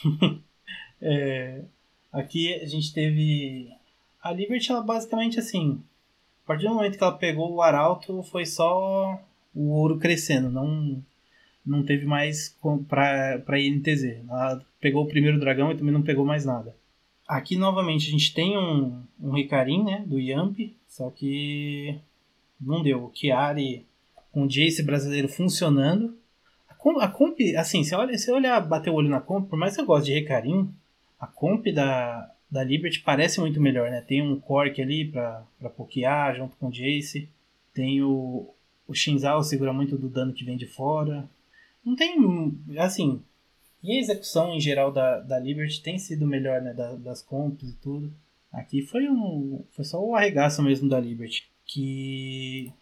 é, 1.00 1.60
aqui 2.12 2.54
a 2.54 2.66
gente 2.66 2.92
teve 2.94 3.70
a 4.22 4.32
Liberty, 4.32 4.72
ela 4.72 4.82
basicamente 4.82 5.38
assim. 5.38 5.82
A 6.44 6.46
partir 6.46 6.66
do 6.66 6.74
momento 6.74 6.96
que 6.96 7.04
ela 7.04 7.18
pegou 7.18 7.52
o 7.52 7.60
Arauto, 7.60 8.22
foi 8.22 8.46
só 8.46 9.20
o 9.54 9.68
ouro 9.70 9.98
crescendo. 9.98 10.50
Não, 10.50 11.02
não 11.64 11.84
teve 11.84 12.06
mais 12.06 12.56
para 12.88 13.60
INTZ. 13.60 14.24
Ela 14.28 14.64
pegou 14.80 15.04
o 15.04 15.08
primeiro 15.08 15.38
dragão 15.38 15.72
e 15.72 15.76
também 15.76 15.92
não 15.92 16.02
pegou 16.02 16.24
mais 16.24 16.44
nada. 16.46 16.74
Aqui 17.26 17.56
novamente 17.56 18.08
a 18.08 18.10
gente 18.10 18.32
tem 18.32 18.56
um, 18.56 19.02
um 19.20 19.32
Ricarim, 19.32 19.82
né, 19.82 20.04
do 20.06 20.18
Yamp, 20.18 20.58
só 20.88 21.10
que 21.10 21.98
não 22.60 22.82
deu. 22.82 23.04
O 23.04 23.12
Chiari 23.12 23.84
com 24.32 24.44
o 24.44 24.48
Jace 24.48 24.82
brasileiro 24.82 25.28
funcionando. 25.28 26.16
A 26.68 26.74
comp, 26.74 26.98
a 27.00 27.08
comp 27.08 27.40
assim, 27.56 27.82
se 27.82 27.94
olha, 27.94 28.16
se 28.16 28.30
olhar, 28.30 28.60
bater 28.60 28.90
o 28.90 28.94
olho 28.94 29.08
na 29.08 29.20
comp, 29.20 29.48
por 29.48 29.58
mais 29.58 29.74
que 29.74 29.80
eu 29.80 29.86
goste 29.86 30.10
de 30.10 30.18
Ricarim, 30.18 30.70
a 31.18 31.26
comp 31.26 31.66
da, 31.72 32.30
da 32.50 32.62
Liberty 32.62 33.00
parece 33.00 33.40
muito 33.40 33.60
melhor, 33.60 33.90
né? 33.90 34.00
Tem 34.00 34.22
um 34.22 34.38
Cork 34.38 34.80
ali 34.80 35.04
pra, 35.06 35.42
pra 35.58 35.70
pokear 35.70 36.36
junto 36.36 36.56
com 36.56 36.68
o 36.68 36.72
Jace. 36.72 37.28
Tem 37.74 38.02
o, 38.02 38.48
o 38.86 38.94
Shinzal 38.94 39.42
segura 39.42 39.72
muito 39.72 39.98
do 39.98 40.08
dano 40.08 40.32
que 40.32 40.44
vem 40.44 40.56
de 40.56 40.66
fora. 40.66 41.28
Não 41.84 41.96
tem, 41.96 42.16
assim, 42.78 43.22
e 43.86 43.92
a 43.92 44.00
execução 44.00 44.52
em 44.52 44.60
geral 44.60 44.90
da, 44.90 45.20
da 45.20 45.38
Liberty 45.38 45.80
tem 45.80 45.96
sido 45.96 46.26
melhor, 46.26 46.60
né? 46.60 46.74
Da, 46.74 46.96
das 46.96 47.22
comps 47.22 47.70
e 47.70 47.72
tudo. 47.74 48.12
Aqui 48.52 48.82
foi 48.82 49.08
um. 49.08 49.62
Foi 49.70 49.84
só 49.84 50.04
o 50.04 50.16
arregaço 50.16 50.60
mesmo 50.60 50.88
da 50.88 50.98
Liberty. 50.98 51.48
Que. 51.64 52.72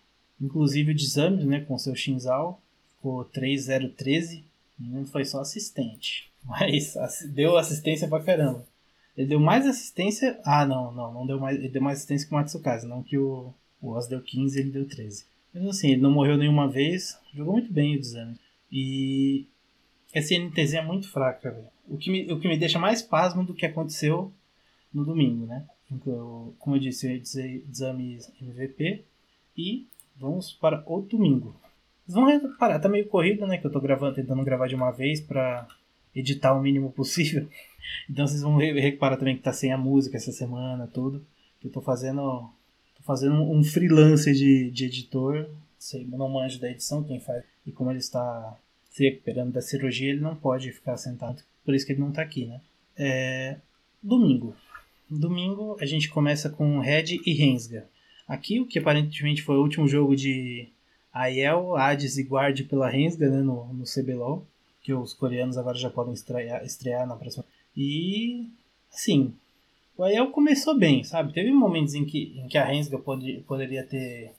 Inclusive 0.40 0.92
o 0.92 0.94
Dizami, 0.94 1.44
né? 1.44 1.60
Com 1.60 1.76
seu 1.76 1.94
Shinzal. 1.94 2.58
Ficou 2.96 3.22
3-0-13. 3.26 4.44
Não 4.78 5.04
foi 5.04 5.26
só 5.26 5.40
assistente. 5.40 6.30
Mas 6.42 6.96
deu 7.34 7.58
assistência 7.58 8.08
pra 8.08 8.22
caramba. 8.22 8.64
Ele 9.14 9.28
deu 9.28 9.40
mais 9.40 9.66
assistência. 9.66 10.40
Ah, 10.42 10.64
não, 10.64 10.90
não, 10.90 11.12
não 11.12 11.26
deu 11.26 11.38
mais. 11.38 11.58
Ele 11.58 11.68
deu 11.68 11.82
mais 11.82 11.98
assistência 11.98 12.26
que 12.26 12.32
o 12.32 12.36
Matsukaze, 12.38 12.86
não 12.86 13.02
que 13.02 13.18
o, 13.18 13.52
o 13.82 13.90
Oz 13.90 14.06
deu 14.06 14.22
15 14.22 14.58
ele 14.58 14.70
deu 14.70 14.88
13. 14.88 15.26
Mas 15.52 15.66
assim, 15.66 15.90
ele 15.90 16.00
não 16.00 16.10
morreu 16.10 16.38
nenhuma 16.38 16.66
vez. 16.66 17.18
Jogou 17.34 17.52
muito 17.52 17.70
bem 17.70 17.94
o 17.94 18.00
Dizami. 18.00 18.38
E 18.72 19.46
essa 20.14 20.38
NTZ 20.38 20.74
é 20.74 20.82
muito 20.82 21.10
fraca, 21.10 21.50
velho. 21.50 21.66
O 21.88 21.98
que, 21.98 22.10
me, 22.10 22.32
o 22.32 22.38
que 22.38 22.46
me 22.48 22.56
deixa 22.56 22.78
mais 22.78 23.02
pasmo 23.02 23.44
do 23.44 23.52
que 23.52 23.66
aconteceu 23.66 24.32
no 24.92 25.04
domingo, 25.04 25.44
né? 25.44 25.66
Então, 25.90 26.54
como 26.58 26.76
eu 26.76 26.80
disse, 26.80 27.06
eu 27.06 27.10
ia 27.10 27.62
exame 27.68 28.18
MVP. 28.40 29.04
E 29.56 29.86
vamos 30.16 30.52
para 30.52 30.82
o 30.86 31.02
domingo. 31.02 31.54
Vocês 32.06 32.14
vão 32.14 32.26
reparar, 32.26 32.78
tá 32.78 32.88
meio 32.88 33.08
corrido, 33.08 33.44
né? 33.46 33.58
Que 33.58 33.66
eu 33.66 33.72
tô 33.72 33.80
gravando, 33.80 34.14
tentando 34.14 34.44
gravar 34.44 34.68
de 34.68 34.76
uma 34.76 34.92
vez 34.92 35.20
para 35.20 35.66
editar 36.14 36.54
o 36.54 36.62
mínimo 36.62 36.92
possível. 36.92 37.48
Então 38.08 38.26
vocês 38.26 38.40
vão 38.40 38.56
reparar 38.56 39.18
também 39.18 39.36
que 39.36 39.42
tá 39.42 39.52
sem 39.52 39.70
a 39.70 39.76
música 39.76 40.16
essa 40.16 40.32
semana, 40.32 40.86
tudo. 40.86 41.22
Eu 41.62 41.70
tô 41.70 41.82
fazendo. 41.82 42.50
tô 42.96 43.02
fazendo 43.02 43.34
um 43.34 43.62
freelancer 43.62 44.32
de, 44.32 44.70
de 44.70 44.86
editor. 44.86 45.50
Sei, 45.78 46.06
não 46.06 46.30
manjo 46.30 46.58
da 46.58 46.70
edição, 46.70 47.04
quem 47.04 47.20
faz. 47.20 47.44
E 47.66 47.70
como 47.70 47.90
ele 47.90 47.98
está 47.98 48.56
se 48.94 49.02
recuperando 49.02 49.52
da 49.52 49.60
cirurgia, 49.60 50.10
ele 50.10 50.20
não 50.20 50.36
pode 50.36 50.70
ficar 50.70 50.96
sentado. 50.96 51.42
Por 51.64 51.74
isso 51.74 51.84
que 51.84 51.90
ele 51.90 52.00
não 52.00 52.10
está 52.10 52.22
aqui, 52.22 52.46
né? 52.46 52.60
É... 52.96 53.56
Domingo. 54.00 54.54
Domingo 55.10 55.76
a 55.80 55.84
gente 55.84 56.08
começa 56.08 56.48
com 56.48 56.78
Red 56.78 57.18
e 57.26 57.32
Rensga. 57.34 57.88
Aqui, 58.28 58.60
o 58.60 58.66
que 58.66 58.78
aparentemente 58.78 59.42
foi 59.42 59.56
o 59.56 59.62
último 59.62 59.88
jogo 59.88 60.14
de 60.14 60.68
Aiel, 61.12 61.74
Hades 61.74 62.18
e 62.18 62.22
Guard 62.22 62.62
pela 62.68 62.88
Rensga 62.88 63.28
né, 63.28 63.42
no, 63.42 63.66
no 63.74 63.84
CBLOL, 63.84 64.46
que 64.80 64.94
os 64.94 65.12
coreanos 65.12 65.58
agora 65.58 65.76
já 65.76 65.90
podem 65.90 66.14
estrear, 66.14 66.64
estrear 66.64 67.04
na 67.04 67.16
próxima. 67.16 67.44
E, 67.76 68.48
assim, 68.92 69.34
O 69.96 70.04
Aiel 70.04 70.30
começou 70.30 70.78
bem, 70.78 71.02
sabe? 71.02 71.32
Teve 71.32 71.50
momentos 71.50 71.94
em 71.94 72.04
que, 72.04 72.32
em 72.38 72.46
que 72.46 72.56
a 72.56 72.64
Rensga 72.64 72.96
pode, 72.96 73.42
poderia 73.44 73.84
ter. 73.84 74.30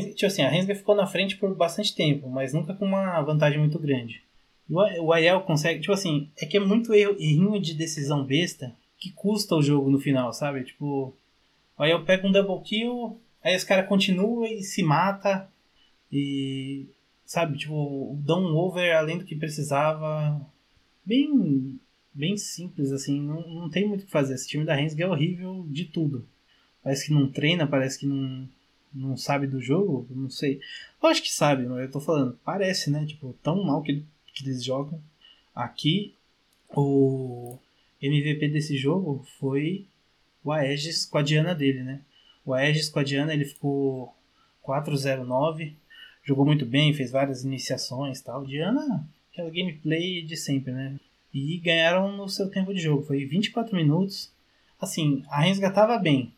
Tipo 0.00 0.26
assim, 0.26 0.42
a 0.42 0.48
Rensga 0.48 0.74
ficou 0.74 0.94
na 0.94 1.06
frente 1.06 1.36
por 1.36 1.54
bastante 1.54 1.94
tempo, 1.94 2.28
mas 2.28 2.54
nunca 2.54 2.72
com 2.72 2.86
uma 2.86 3.20
vantagem 3.22 3.58
muito 3.58 3.78
grande. 3.78 4.22
O 4.70 5.12
Aiel 5.12 5.42
consegue, 5.42 5.80
tipo 5.80 5.92
assim, 5.92 6.30
é 6.40 6.46
que 6.46 6.56
é 6.56 6.60
muito 6.60 6.94
erro, 6.94 7.14
errinho 7.18 7.60
de 7.60 7.74
decisão 7.74 8.24
besta 8.24 8.74
que 8.98 9.10
custa 9.10 9.54
o 9.54 9.62
jogo 9.62 9.90
no 9.90 9.98
final, 9.98 10.32
sabe? 10.32 10.64
Tipo, 10.64 11.14
o 11.76 11.82
Aiel 11.82 12.04
pega 12.04 12.26
um 12.26 12.32
double 12.32 12.62
kill, 12.64 13.20
aí 13.42 13.54
os 13.54 13.64
caras 13.64 13.88
continuam 13.88 14.46
e 14.46 14.62
se 14.62 14.82
mata 14.82 15.50
e, 16.10 16.86
sabe? 17.26 17.58
Tipo, 17.58 18.16
dão 18.24 18.40
um 18.42 18.56
over 18.56 18.96
além 18.96 19.18
do 19.18 19.24
que 19.24 19.34
precisava. 19.34 20.40
Bem 21.04 21.78
bem 22.14 22.36
simples, 22.36 22.92
assim, 22.92 23.20
não, 23.20 23.46
não 23.48 23.70
tem 23.70 23.88
muito 23.88 24.02
o 24.02 24.04
que 24.06 24.12
fazer. 24.12 24.34
Esse 24.34 24.48
time 24.48 24.64
da 24.64 24.74
Rensga 24.74 25.04
é 25.04 25.08
horrível 25.08 25.66
de 25.68 25.86
tudo. 25.86 26.26
Parece 26.82 27.06
que 27.06 27.12
não 27.12 27.30
treina, 27.30 27.66
parece 27.66 27.98
que 27.98 28.06
não, 28.06 28.48
não 28.94 29.16
sabe 29.16 29.46
do 29.46 29.60
jogo, 29.60 30.06
não 30.10 30.30
sei. 30.30 30.60
Eu 31.02 31.08
acho 31.08 31.22
que 31.22 31.32
sabe, 31.32 31.64
mas 31.66 31.82
eu 31.82 31.90
tô 31.90 32.00
falando, 32.00 32.38
parece, 32.44 32.90
né? 32.90 33.04
Tipo, 33.06 33.34
tão 33.42 33.64
mal 33.64 33.82
que, 33.82 34.04
que 34.34 34.44
eles 34.44 34.62
jogam. 34.62 35.00
Aqui, 35.54 36.14
o 36.74 37.58
MVP 38.00 38.48
desse 38.48 38.76
jogo 38.76 39.24
foi 39.38 39.86
o 40.44 40.52
Aegis 40.52 41.06
com 41.06 41.18
a 41.18 41.22
Diana 41.22 41.54
dele, 41.54 41.82
né? 41.82 42.00
O 42.44 42.52
Aegis 42.54 42.88
com 42.88 42.98
a 42.98 43.04
Diana, 43.04 43.32
ele 43.32 43.44
ficou 43.44 44.14
4-0-9, 44.64 45.72
jogou 46.24 46.44
muito 46.44 46.66
bem, 46.66 46.94
fez 46.94 47.10
várias 47.10 47.44
iniciações 47.44 48.20
tal. 48.20 48.44
Diana, 48.44 49.06
aquela 49.30 49.50
gameplay 49.50 50.22
de 50.22 50.36
sempre, 50.36 50.72
né? 50.72 50.98
E 51.32 51.58
ganharam 51.58 52.14
no 52.16 52.28
seu 52.28 52.50
tempo 52.50 52.74
de 52.74 52.80
jogo. 52.80 53.02
Foi 53.04 53.24
24 53.24 53.74
minutos. 53.74 54.30
Assim, 54.80 55.24
a 55.28 55.42
Rensga 55.42 55.70
tava 55.70 55.98
bem. 55.98 56.32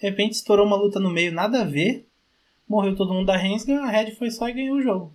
De 0.00 0.08
repente 0.08 0.32
estourou 0.32 0.66
uma 0.66 0.76
luta 0.76 1.00
no 1.00 1.10
meio, 1.10 1.32
nada 1.32 1.62
a 1.62 1.64
ver. 1.64 2.06
Morreu 2.68 2.96
todo 2.96 3.14
mundo 3.14 3.26
da 3.26 3.36
Rensga, 3.36 3.80
a 3.80 3.90
Red 3.90 4.12
foi 4.12 4.30
só 4.30 4.48
e 4.48 4.52
ganhou 4.52 4.76
o 4.76 4.82
jogo. 4.82 5.12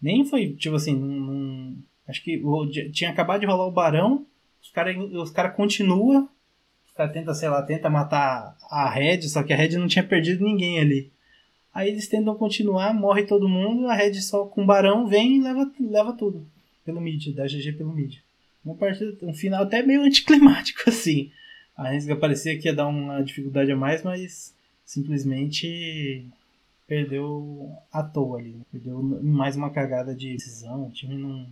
Nem 0.00 0.24
foi, 0.24 0.52
tipo 0.52 0.76
assim, 0.76 0.94
num, 0.94 1.76
acho 2.06 2.22
que 2.22 2.40
tinha 2.92 3.10
acabado 3.10 3.40
de 3.40 3.46
rolar 3.46 3.66
o 3.66 3.72
Barão. 3.72 4.26
Os 4.62 4.70
caras 4.70 4.96
os 4.96 5.30
cara 5.30 5.50
continuam. 5.50 6.28
Os 6.86 6.92
caras 6.92 7.12
tentam, 7.12 7.34
sei 7.34 7.48
lá, 7.48 7.62
tenta 7.62 7.90
matar 7.90 8.56
a 8.70 8.88
Red, 8.88 9.22
só 9.22 9.42
que 9.42 9.52
a 9.52 9.56
Red 9.56 9.76
não 9.76 9.88
tinha 9.88 10.04
perdido 10.04 10.44
ninguém 10.44 10.78
ali. 10.78 11.10
Aí 11.72 11.88
eles 11.88 12.06
tentam 12.06 12.36
continuar, 12.36 12.94
morre 12.94 13.24
todo 13.24 13.48
mundo, 13.48 13.88
a 13.88 13.94
Red 13.94 14.14
só 14.20 14.44
com 14.44 14.62
o 14.62 14.66
Barão 14.66 15.08
vem 15.08 15.38
e 15.38 15.42
leva, 15.42 15.70
leva 15.80 16.12
tudo. 16.12 16.46
Pelo 16.84 17.00
mid, 17.00 17.34
dá 17.34 17.46
GG 17.46 17.72
pelo 17.72 17.92
mid. 17.92 18.18
Uma 18.64 18.76
partida, 18.76 19.16
um 19.22 19.34
final 19.34 19.64
até 19.64 19.82
meio 19.82 20.02
anticlimático, 20.04 20.88
assim. 20.88 21.32
A 21.76 21.88
Rensga 21.88 22.16
parecia 22.16 22.58
que 22.58 22.68
ia 22.68 22.74
dar 22.74 22.86
uma 22.86 23.22
dificuldade 23.22 23.72
a 23.72 23.76
mais, 23.76 24.02
mas 24.02 24.54
simplesmente 24.84 26.26
perdeu 26.86 27.72
à 27.90 28.02
toa 28.02 28.38
ali. 28.38 28.52
Né? 28.52 28.64
Perdeu 28.70 29.02
mais 29.02 29.56
uma 29.56 29.70
cagada 29.70 30.14
de 30.14 30.32
decisão. 30.32 30.86
O 30.86 30.92
time 30.92 31.16
não. 31.16 31.48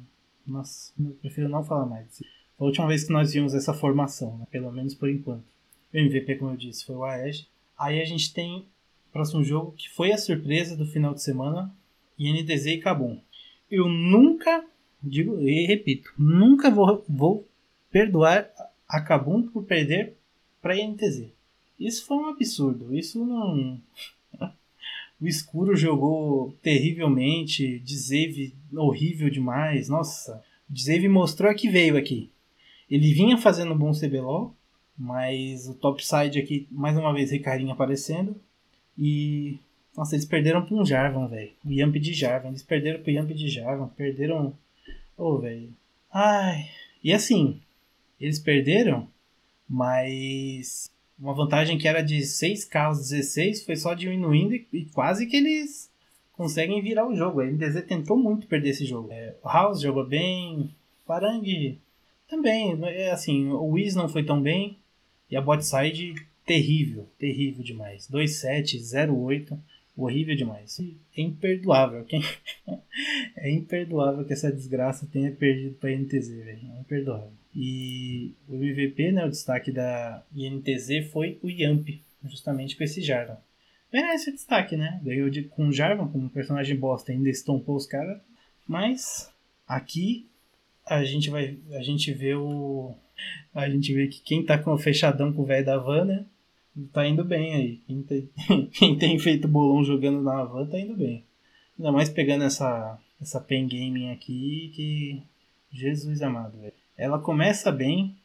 Nossa, 0.47 0.93
eu 0.99 1.13
prefiro 1.21 1.49
não 1.49 1.65
falar 1.65 1.87
mais. 1.87 2.23
a 2.59 2.65
última 2.65 2.89
vez 2.89 3.05
que 3.05 3.13
nós 3.13 3.33
vimos 3.33 3.55
essa 3.55 3.73
formação, 3.73 4.39
né? 4.39 4.47
pelo 4.51 4.73
menos 4.73 4.95
por 4.95 5.09
enquanto. 5.09 5.45
O 5.93 5.97
MVP, 5.97 6.37
como 6.37 6.53
eu 6.53 6.57
disse, 6.57 6.85
foi 6.85 6.97
o 6.97 7.05
Aege. 7.05 7.47
Aí 7.79 8.01
a 8.01 8.05
gente 8.05 8.33
tem 8.33 8.67
o 9.09 9.13
próximo 9.13 9.43
jogo 9.43 9.73
que 9.73 9.89
foi 9.91 10.13
a 10.13 10.19
surpresa 10.19 10.77
do 10.77 10.87
final 10.87 11.15
de 11.15 11.23
semana: 11.23 11.75
INTZ 12.19 12.67
e 12.67 12.79
Kabum. 12.79 13.21
Eu 13.71 13.89
nunca 13.89 14.65
digo 15.03 15.41
e 15.41 15.67
repito, 15.67 16.13
nunca 16.17 16.71
vou, 16.71 17.05
vou 17.09 17.49
perdoar 17.91 18.49
a 18.93 19.01
Kabum 19.01 19.43
por 19.49 19.65
perder 19.65 20.15
para 20.61 20.75
a 20.75 20.79
INTZ. 20.79 21.29
Isso 21.81 22.05
foi 22.07 22.19
um 22.19 22.29
absurdo. 22.29 22.95
Isso 22.95 23.25
não. 23.25 23.81
o 25.21 25.27
escuro 25.27 25.75
jogou 25.75 26.55
terrivelmente. 26.63 27.81
Dzeve 27.81 28.55
horrível 28.73 29.31
demais. 29.31 29.89
Nossa, 29.89 30.43
Dzeve 30.69 31.09
mostrou 31.09 31.53
que 31.55 31.69
veio 31.69 31.97
aqui. 31.97 32.31
Ele 32.91 33.13
vinha 33.15 33.39
fazendo 33.39 33.73
um 33.73 33.79
bom 33.79 33.93
CBLOL, 33.93 34.55
mas 34.97 35.67
o 35.67 35.75
topside 35.75 36.39
aqui, 36.39 36.69
mais 36.71 36.97
uma 36.97 37.15
vez, 37.15 37.31
Ricarinho 37.31 37.73
aparecendo. 37.73 38.37
E. 38.99 39.59
Nossa, 39.97 40.15
eles 40.15 40.25
perderam 40.25 40.65
para 40.65 40.75
um 40.75 40.85
Jarvan, 40.85 41.27
velho. 41.29 41.51
O 41.65 41.71
Yamp 41.71 41.97
de 41.97 42.15
Jarvan. 42.15 42.49
Eles 42.49 42.63
perderam 42.63 43.03
para 43.03 43.11
o 43.11 43.15
Yamp 43.15 43.31
de 43.31 43.49
Jarvan. 43.49 43.89
Perderam 43.89 44.55
Ô, 45.17 45.35
oh, 45.35 45.39
velho. 45.39 45.73
Ai. 46.13 46.69
E 47.05 47.13
assim, 47.13 47.61
eles 48.23 48.39
perderam, 48.39 49.09
mas 49.69 50.91
uma 51.19 51.35
vantagem 51.35 51.77
que 51.77 51.89
era 51.89 52.03
de 52.03 52.19
6k 52.19 52.87
aos 52.87 53.09
16 53.09 53.65
foi 53.65 53.77
só 53.77 53.95
diminuindo 53.95 54.55
e 54.55 54.87
quase 54.93 55.27
que 55.27 55.37
eles 55.37 55.91
conseguem 56.33 56.81
virar 56.81 57.07
o 57.07 57.15
jogo. 57.15 57.41
A 57.41 57.45
MDZ 57.45 57.85
tentou 57.87 58.17
muito 58.17 58.47
perder 58.47 58.71
esse 58.71 58.85
jogo. 58.85 59.13
É, 59.13 59.35
o 59.43 59.49
House 59.49 59.81
jogou 59.81 60.07
bem, 60.07 60.71
Parangue 61.07 61.79
também. 62.29 62.79
É 62.85 63.11
assim, 63.11 63.49
o 63.49 63.65
Wiz 63.65 63.95
não 63.95 64.09
foi 64.09 64.25
tão 64.25 64.41
bem 64.41 64.79
e 65.31 65.37
a 65.37 65.41
bot 65.41 65.65
side 65.65 66.15
terrível, 66.47 67.07
terrível 67.19 67.63
demais. 67.63 68.09
2-7, 68.09 68.79
0-8 68.79 69.59
horrível 69.97 70.35
demais. 70.37 70.81
É 71.17 71.21
imperdoável. 71.21 72.07
É 73.35 73.51
imperdoável 73.51 74.25
que 74.25 74.33
essa 74.35 74.53
desgraça 74.53 75.09
tenha 75.11 75.33
perdido 75.33 75.75
para 75.77 75.89
a 75.89 75.93
INTZ, 75.93 76.29
velho. 76.29 76.61
É 76.77 76.81
imperdoável. 76.81 77.33
E 77.55 78.35
o 78.49 78.55
MVP, 78.55 79.13
né, 79.13 79.27
o 79.27 79.31
destaque 79.31 79.71
da 79.71 80.23
INTZ 80.35 81.11
foi 81.11 81.39
o 81.43 81.51
Yamp, 81.51 81.87
justamente 82.25 82.77
com 82.77 82.85
esse 82.85 83.03
Jarvan. 83.03 83.37
Merece 83.93 84.31
o 84.31 84.33
destaque, 84.33 84.77
né? 84.77 85.01
Ganhou 85.05 85.29
de, 85.29 85.43
com 85.43 85.69
o 85.69 85.73
Jarvan 85.73 86.09
como 86.09 86.31
personagem 86.31 86.77
bosta, 86.77 87.13
ainda 87.13 87.29
estompou 87.29 87.77
os 87.77 87.87
caras. 87.87 88.19
Mas 88.67 89.31
aqui 89.69 90.27
a 90.87 91.05
gente 91.05 91.29
vai 91.29 91.59
a 91.73 91.83
gente 91.83 92.13
vê 92.13 92.35
o 92.35 92.95
a 93.55 93.69
gente 93.69 93.93
vê 93.93 94.09
que 94.09 94.21
quem 94.23 94.45
tá 94.45 94.59
com 94.59 94.73
o 94.73 94.79
fechadão 94.79 95.33
com 95.33 95.43
o 95.43 95.47
velho 95.47 95.65
da 95.67 95.77
van, 95.77 96.07
né? 96.07 96.27
tá 96.93 97.07
indo 97.07 97.25
bem 97.25 97.55
aí. 97.55 97.77
Quem 97.87 98.03
tem, 98.03 98.31
quem 98.73 98.99
tem 98.99 99.19
feito 99.19 99.49
bolão 99.49 99.85
jogando 99.85 100.23
na 100.23 100.41
Havan 100.41 100.67
tá 100.67 100.79
indo 100.79 100.97
bem. 100.97 101.25
Ainda 101.79 101.93
mais 101.93 102.09
pegando 102.09 102.45
essa, 102.45 102.99
essa 103.21 103.41
pen 103.41 103.67
gaming 103.67 104.11
aqui 104.11 104.73
que. 104.75 105.23
Jesus 105.75 106.21
amado, 106.21 106.59
velho. 106.59 106.82
Ela 107.03 107.19
começa 107.19 107.73
bem, 107.73 108.17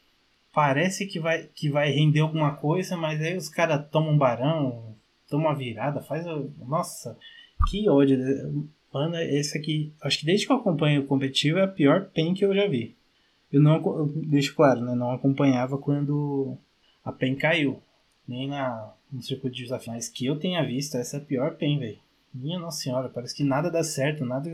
parece 0.53 1.05
que 1.05 1.19
vai, 1.19 1.43
que 1.43 1.69
vai 1.69 1.91
render 1.91 2.19
alguma 2.19 2.55
coisa, 2.55 2.95
mas 2.95 3.21
aí 3.21 3.35
os 3.35 3.49
caras 3.49 3.87
tomam 3.89 4.13
um 4.13 4.17
barão, 4.17 4.95
tomam 5.29 5.47
uma 5.47 5.55
virada, 5.55 6.01
faz. 6.01 6.25
Nossa, 6.59 7.17
que 7.69 7.89
ódio. 7.89 8.17
Mano, 8.93 9.15
esse 9.17 9.57
aqui, 9.57 9.93
acho 10.01 10.19
que 10.19 10.25
desde 10.25 10.45
que 10.45 10.51
eu 10.51 10.57
acompanho 10.57 11.01
o 11.01 11.07
competitivo 11.07 11.59
é 11.59 11.63
a 11.63 11.67
pior 11.67 12.09
pen 12.13 12.33
que 12.33 12.45
eu 12.45 12.53
já 12.53 12.67
vi. 12.67 12.95
Eu 13.51 13.61
não, 13.61 13.75
eu 13.75 14.07
deixo 14.15 14.55
claro, 14.55 14.81
né? 14.81 14.93
Não 14.93 15.11
acompanhava 15.11 15.77
quando 15.77 16.57
a 17.03 17.11
pen 17.11 17.35
caiu 17.35 17.81
nem 18.27 18.47
na, 18.47 18.93
no 19.11 19.21
circuito 19.21 19.55
de 19.55 19.63
desafio. 19.63 19.93
Mas 19.93 20.09
que 20.09 20.25
eu 20.25 20.37
tenha 20.37 20.63
visto, 20.63 20.95
essa 20.95 21.17
é 21.17 21.19
a 21.19 21.23
pior 21.23 21.55
PEN, 21.55 21.79
velho. 21.79 21.99
Minha 22.33 22.59
nossa 22.59 22.81
senhora, 22.81 23.09
parece 23.09 23.35
que 23.35 23.43
nada 23.43 23.71
dá 23.71 23.83
certo, 23.83 24.25
nada 24.25 24.49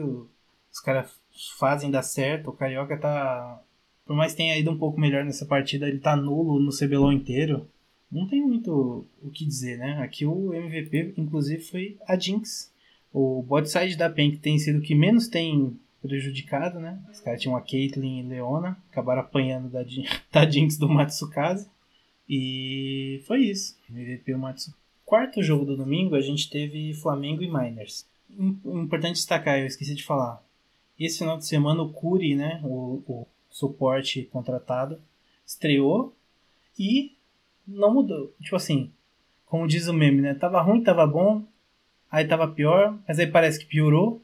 os 0.72 0.80
caras 0.80 1.12
fazem 1.58 1.92
dar 1.92 2.04
certo. 2.04 2.50
O 2.50 2.54
Carioca 2.54 2.98
tá. 2.98 3.62
Por 4.06 4.16
mais 4.16 4.34
que 4.34 4.38
tenha 4.38 4.58
ido 4.58 4.70
um 4.70 4.78
pouco 4.78 5.00
melhor 5.00 5.24
nessa 5.24 5.46
partida, 5.46 5.88
ele 5.88 6.00
tá 6.00 6.16
nulo 6.16 6.60
no 6.60 6.72
CBLOL 6.72 7.12
inteiro. 7.12 7.68
Não 8.12 8.28
tem 8.28 8.42
muito 8.42 9.06
o 9.22 9.30
que 9.30 9.46
dizer, 9.46 9.78
né? 9.78 10.00
Aqui 10.04 10.26
o 10.26 10.54
MVP, 10.54 11.14
inclusive, 11.18 11.64
foi 11.64 11.98
a 12.08 12.18
Jinx. 12.18 12.72
O 13.14 13.42
bot 13.42 13.70
side 13.70 13.96
da 13.96 14.10
PEN, 14.10 14.32
que 14.32 14.38
tem 14.38 14.58
sido 14.60 14.80
o 14.80 14.82
que 14.82 14.94
menos 14.94 15.28
tem 15.28 15.78
prejudicado, 16.02 16.80
né? 16.80 17.00
Os 17.12 17.22
caras 17.22 17.42
tinham 17.42 17.56
a 17.56 17.62
Caitlyn 17.62 18.20
e 18.20 18.24
Leona, 18.24 18.78
acabaram 18.92 19.22
apanhando 19.22 19.70
da, 19.70 19.84
da 20.32 20.50
Jinx 20.50 20.78
do 20.78 20.90
Matsukaze. 20.90 21.68
E 22.28 23.22
foi 23.26 23.42
isso. 23.42 23.78
MVP 23.90 24.36
Matsu. 24.36 24.74
Quarto 25.06 25.42
jogo 25.42 25.66
do 25.66 25.78
domingo, 25.78 26.16
a 26.16 26.22
gente 26.22 26.50
teve 26.50 26.94
Flamengo 26.96 27.44
e 27.44 27.48
Miners. 27.48 28.06
Importante 28.30 29.16
destacar, 29.16 29.60
eu 29.60 29.68
esqueci 29.68 29.94
de 29.94 30.04
falar. 30.04 30.44
Esse 31.00 31.20
final 31.20 31.38
de 31.38 31.46
semana 31.46 31.82
o 31.82 31.92
Curi, 31.92 32.36
né, 32.36 32.62
o, 32.64 33.02
o 33.08 33.28
suporte 33.54 34.24
contratado, 34.32 35.00
estreou 35.46 36.14
e 36.78 37.16
não 37.66 37.94
mudou. 37.94 38.34
Tipo 38.42 38.56
assim, 38.56 38.92
como 39.46 39.68
diz 39.68 39.88
o 39.88 39.94
meme, 39.94 40.22
né? 40.22 40.34
Tava 40.34 40.60
ruim, 40.60 40.84
tava 40.84 41.06
bom, 41.06 41.46
aí 42.12 42.28
tava 42.28 42.48
pior, 42.48 42.98
mas 43.08 43.20
aí 43.20 43.28
parece 43.28 43.60
que 43.60 43.68
piorou. 43.68 44.22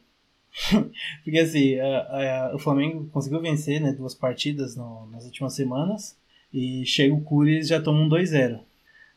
Porque 1.24 1.38
assim, 1.38 1.80
a, 1.80 2.48
a, 2.48 2.56
o 2.56 2.60
Flamengo 2.60 3.08
conseguiu 3.12 3.40
vencer 3.40 3.80
né, 3.80 3.94
duas 3.94 4.16
partidas 4.16 4.76
no, 4.76 5.06
nas 5.12 5.26
últimas 5.26 5.54
semanas. 5.54 6.18
E 6.52 6.84
chega 6.84 7.14
o 7.14 7.22
Curi 7.22 7.54
eles 7.54 7.68
já 7.68 7.80
tomam 7.80 8.10
2-0. 8.10 8.60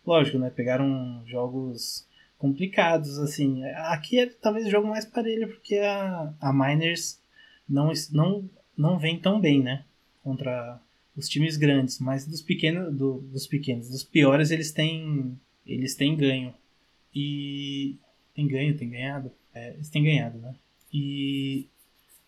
Lógico, 0.07 0.38
né? 0.38 0.50
Pegaram 0.50 1.23
jogos 1.26 2.07
complicados, 2.37 3.19
assim. 3.19 3.64
Aqui 3.64 4.21
é 4.21 4.26
talvez 4.26 4.66
o 4.66 4.71
jogo 4.71 4.88
mais 4.88 5.07
parelho, 5.07 5.49
porque 5.49 5.78
a, 5.78 6.35
a 6.38 6.52
Miners 6.52 7.19
não, 7.66 7.90
não, 8.11 8.50
não 8.76 8.99
vem 8.99 9.19
tão 9.19 9.40
bem, 9.40 9.62
né? 9.62 9.85
Contra 10.23 10.81
os 11.17 11.29
times 11.29 11.57
grandes, 11.57 11.99
mas 11.99 12.26
dos 12.26 12.41
pequenos, 12.41 12.95
do, 12.95 13.21
dos 13.21 13.47
pequenos, 13.47 13.88
dos 13.88 14.02
piores 14.02 14.50
eles 14.50 14.73
têm, 14.73 15.38
eles 15.67 15.95
têm 15.95 16.17
ganho. 16.17 16.55
E 17.14 17.97
tem 18.35 18.47
ganho, 18.47 18.76
tem 18.76 18.88
ganhado. 18.88 19.31
É, 19.55 19.75
eles 19.75 19.91
têm 19.91 20.05
ganhado, 20.05 20.38
né? 20.38 20.55
E 20.93 21.67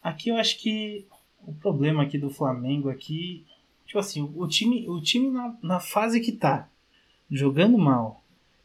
aqui 0.02 0.28
eu 0.28 0.36
acho 0.36 0.58
que 0.58 1.06
o 1.46 1.52
problema 1.52 2.02
aqui 2.02 2.18
do 2.18 2.30
Flamengo 2.30 2.88
aqui, 2.88 3.44
tipo 3.86 3.98
assim, 3.98 4.22
o 4.34 4.46
time, 4.46 4.88
o 4.88 5.00
time 5.00 5.30
na, 5.30 5.56
na 5.62 5.80
fase 5.80 6.20
que 6.20 6.32
tá, 6.32 6.68
jogando 7.30 7.78
mal, 7.78 8.22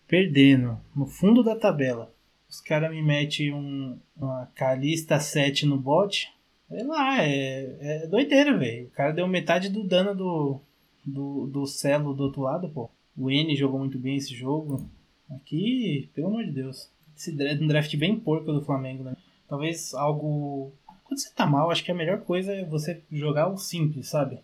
perdendo, 0.08 0.80
no 0.96 1.06
fundo 1.06 1.44
da 1.44 1.56
tabela, 1.56 2.14
os 2.50 2.60
caras 2.60 2.90
me 2.92 3.02
metem 3.02 3.54
um, 3.54 4.00
uma 4.18 4.48
Calista 4.56 5.20
7 5.20 5.66
no 5.66 5.78
bot, 5.78 6.32
sei 6.70 6.84
lá, 6.84 7.24
é, 7.24 7.78
é 7.82 8.08
doideira, 8.08 8.58
velho. 8.58 8.88
O 8.88 8.92
cara 8.92 9.12
deu 9.12 9.28
metade 9.28 9.70
do 9.70 9.84
dano 9.84 10.16
do, 10.16 10.62
do, 11.06 11.48
do 11.48 11.66
Celo 11.66 12.14
do 12.14 12.24
outro 12.24 12.42
lado, 12.42 12.70
pô. 12.70 12.90
O 13.18 13.30
N 13.30 13.56
jogou 13.56 13.80
muito 13.80 13.98
bem 13.98 14.16
esse 14.16 14.34
jogo. 14.34 14.88
Aqui, 15.30 16.10
pelo 16.14 16.28
amor 16.28 16.46
de 16.46 16.52
Deus. 16.52 16.90
Esse 17.18 17.36
draft, 17.36 17.62
um 17.62 17.68
draft 17.68 17.98
bem 17.98 18.18
porco 18.18 18.54
do 18.54 18.64
Flamengo, 18.64 19.04
né? 19.04 19.16
Talvez 19.48 19.94
algo. 19.94 20.72
Quando 21.04 21.20
você 21.20 21.34
tá 21.34 21.46
mal, 21.46 21.70
acho 21.70 21.84
que 21.84 21.92
a 21.92 21.96
melhor 21.96 22.22
coisa 22.22 22.54
é 22.54 22.64
você 22.64 23.04
jogar 23.12 23.50
o 23.50 23.58
simples, 23.58 24.08
sabe? 24.08 24.40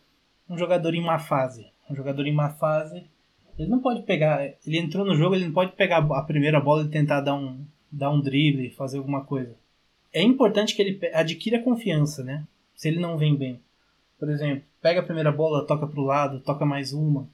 Um 0.50 0.58
jogador 0.58 0.94
em 0.94 1.02
má 1.02 1.20
fase. 1.20 1.68
Um 1.90 1.96
jogador 1.96 2.26
em 2.26 2.34
má 2.34 2.50
fase. 2.50 3.06
Ele 3.58 3.70
não 3.70 3.80
pode 3.80 4.02
pegar. 4.04 4.44
Ele 4.44 4.78
entrou 4.78 5.06
no 5.06 5.16
jogo, 5.16 5.36
ele 5.36 5.46
não 5.46 5.54
pode 5.54 5.72
pegar 5.74 6.00
a 6.00 6.24
primeira 6.24 6.60
bola 6.60 6.84
e 6.84 6.90
tentar 6.90 7.22
dar 7.22 7.36
um, 7.36 7.64
dar 7.92 8.12
um 8.12 8.20
drible, 8.20 8.72
fazer 8.72 8.98
alguma 8.98 9.24
coisa. 9.24 9.56
É 10.16 10.22
importante 10.22 10.74
que 10.74 10.82
ele 10.82 11.08
adquira 11.14 11.62
confiança, 11.62 12.24
né? 12.24 12.48
Se 12.74 12.88
ele 12.88 13.02
não 13.02 13.18
vem 13.18 13.36
bem. 13.36 13.60
Por 14.18 14.30
exemplo, 14.30 14.64
pega 14.82 15.02
a 15.02 15.04
primeira 15.04 15.30
bola, 15.30 15.68
toca 15.68 15.86
pro 15.86 16.06
lado, 16.06 16.40
toca 16.40 16.66
mais 16.66 16.94
uma, 16.94 17.28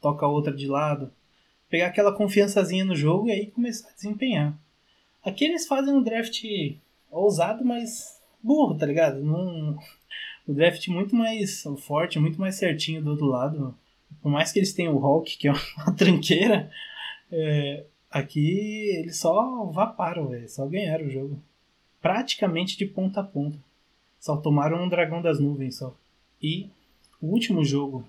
toca 0.00 0.24
outra 0.24 0.54
de 0.54 0.68
lado. 0.68 1.10
Pegar 1.68 1.88
aquela 1.88 2.14
confiançazinha 2.14 2.84
no 2.84 2.94
jogo 2.94 3.26
e 3.26 3.32
aí 3.32 3.46
começar 3.46 3.88
a 3.88 3.94
desempenhar. 3.94 4.56
Aqui 5.24 5.46
eles 5.46 5.66
fazem 5.66 5.92
um 5.92 6.00
draft 6.00 6.44
ousado, 7.10 7.64
mas 7.64 8.20
burro, 8.40 8.78
tá 8.78 8.86
ligado? 8.86 9.20
Num, 9.20 9.76
o 10.46 10.54
draft 10.54 10.86
muito 10.86 11.16
mais 11.16 11.64
forte, 11.78 12.20
muito 12.20 12.40
mais 12.40 12.54
certinho 12.54 13.02
do 13.02 13.10
outro 13.10 13.26
lado. 13.26 13.74
Por 14.22 14.30
mais 14.30 14.52
que 14.52 14.60
eles 14.60 14.72
tenham 14.72 14.94
o 14.94 14.98
Hulk, 14.98 15.38
que 15.38 15.48
é 15.48 15.52
uma 15.52 15.92
tranqueira, 15.98 16.70
é, 17.32 17.84
aqui 18.08 18.96
eles 18.96 19.18
só 19.18 19.64
vaparam, 19.64 20.28
velho. 20.28 20.48
Só 20.48 20.64
ganharam 20.68 21.06
o 21.06 21.10
jogo. 21.10 21.42
Praticamente 22.02 22.76
de 22.76 22.84
ponta 22.84 23.20
a 23.20 23.24
ponta. 23.24 23.56
Só 24.18 24.36
tomaram 24.36 24.82
um 24.82 24.88
dragão 24.88 25.22
das 25.22 25.38
nuvens 25.38 25.76
só. 25.76 25.96
E 26.42 26.68
o 27.20 27.28
último 27.28 27.64
jogo, 27.64 28.04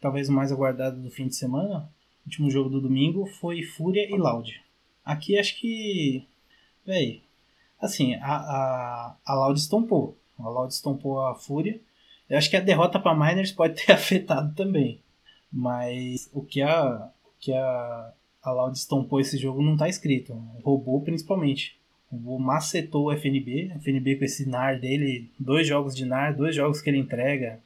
talvez 0.00 0.28
o 0.28 0.32
mais 0.32 0.52
aguardado 0.52 1.00
do 1.00 1.10
fim 1.10 1.26
de 1.26 1.34
semana, 1.34 1.90
o 2.24 2.28
último 2.28 2.48
jogo 2.48 2.70
do 2.70 2.80
domingo, 2.80 3.26
foi 3.26 3.62
Fúria 3.64 4.08
e 4.08 4.16
Loud. 4.16 4.62
Aqui 5.04 5.36
acho 5.36 5.58
que. 5.58 6.24
Véi, 6.86 7.22
assim, 7.80 8.14
a, 8.14 8.36
a, 8.36 9.16
a 9.26 9.34
Loud 9.34 9.58
estompou. 9.58 10.16
A 10.38 10.48
Loud 10.48 10.72
estompou 10.72 11.26
a 11.26 11.34
Fúria. 11.34 11.80
Eu 12.30 12.38
acho 12.38 12.48
que 12.48 12.56
a 12.56 12.60
derrota 12.60 13.00
para 13.00 13.14
Miners 13.14 13.50
pode 13.50 13.74
ter 13.74 13.90
afetado 13.92 14.54
também. 14.54 15.00
Mas 15.52 16.30
o 16.32 16.42
que 16.42 16.62
a, 16.62 17.10
o 17.24 17.30
que 17.40 17.52
a, 17.52 18.12
a 18.40 18.52
Loud 18.52 18.78
estompou 18.78 19.20
esse 19.20 19.36
jogo 19.36 19.60
não 19.60 19.76
tá 19.76 19.88
escrito. 19.88 20.32
Roubou 20.62 21.00
principalmente. 21.02 21.76
O 22.12 22.38
macetou 22.38 23.06
o 23.06 23.12
FNB. 23.12 23.72
FNB 23.76 24.16
com 24.16 24.24
esse 24.24 24.46
NAR 24.46 24.78
dele, 24.78 25.30
dois 25.40 25.66
jogos 25.66 25.96
de 25.96 26.04
NAR, 26.04 26.36
dois 26.36 26.54
jogos 26.54 26.82
que 26.82 26.90
ele 26.90 26.98
entrega. 26.98 27.58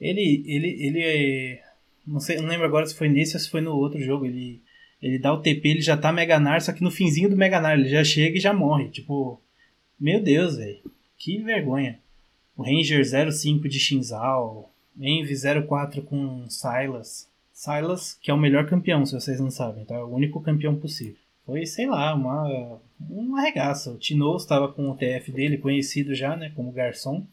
Ele, 0.00 0.42
ele, 0.44 0.68
ele, 0.84 1.60
não 2.04 2.18
sei, 2.18 2.38
não 2.38 2.48
lembro 2.48 2.66
agora 2.66 2.84
se 2.84 2.96
foi 2.96 3.08
nesse 3.08 3.36
ou 3.36 3.40
se 3.40 3.48
foi 3.48 3.60
no 3.60 3.76
outro 3.76 4.00
jogo. 4.00 4.26
Ele, 4.26 4.60
ele 5.00 5.20
dá 5.20 5.32
o 5.32 5.40
TP, 5.40 5.68
ele 5.68 5.80
já 5.80 5.96
tá 5.96 6.12
Mega 6.12 6.40
NAR, 6.40 6.60
só 6.60 6.72
que 6.72 6.82
no 6.82 6.90
finzinho 6.90 7.30
do 7.30 7.36
Mega 7.36 7.60
NAR 7.60 7.78
ele 7.78 7.88
já 7.88 8.02
chega 8.02 8.36
e 8.36 8.40
já 8.40 8.52
morre. 8.52 8.88
Tipo, 8.88 9.40
meu 9.98 10.20
Deus, 10.20 10.56
velho, 10.56 10.80
que 11.16 11.38
vergonha. 11.38 12.00
O 12.56 12.64
Ranger 12.64 13.04
05 13.32 13.68
de 13.68 13.78
Shinzal, 13.78 14.72
Envy 14.98 15.34
04 15.66 16.02
com 16.02 16.48
Silas. 16.50 17.30
Silas, 17.52 18.18
que 18.20 18.30
é 18.30 18.34
o 18.34 18.38
melhor 18.38 18.66
campeão, 18.66 19.06
se 19.06 19.14
vocês 19.14 19.38
não 19.38 19.50
sabem, 19.50 19.84
tá? 19.84 19.94
É 19.94 20.02
o 20.02 20.08
único 20.08 20.40
campeão 20.40 20.74
possível. 20.74 21.21
Foi, 21.44 21.66
sei 21.66 21.86
lá, 21.86 22.14
uma, 22.14 22.80
uma 23.00 23.40
arregaça. 23.40 23.90
O 23.90 23.98
Tino 23.98 24.36
estava 24.36 24.72
com 24.72 24.88
o 24.90 24.96
TF 24.96 25.32
dele, 25.32 25.58
conhecido 25.58 26.14
já, 26.14 26.36
né, 26.36 26.52
como 26.54 26.72
garçom. 26.72 27.26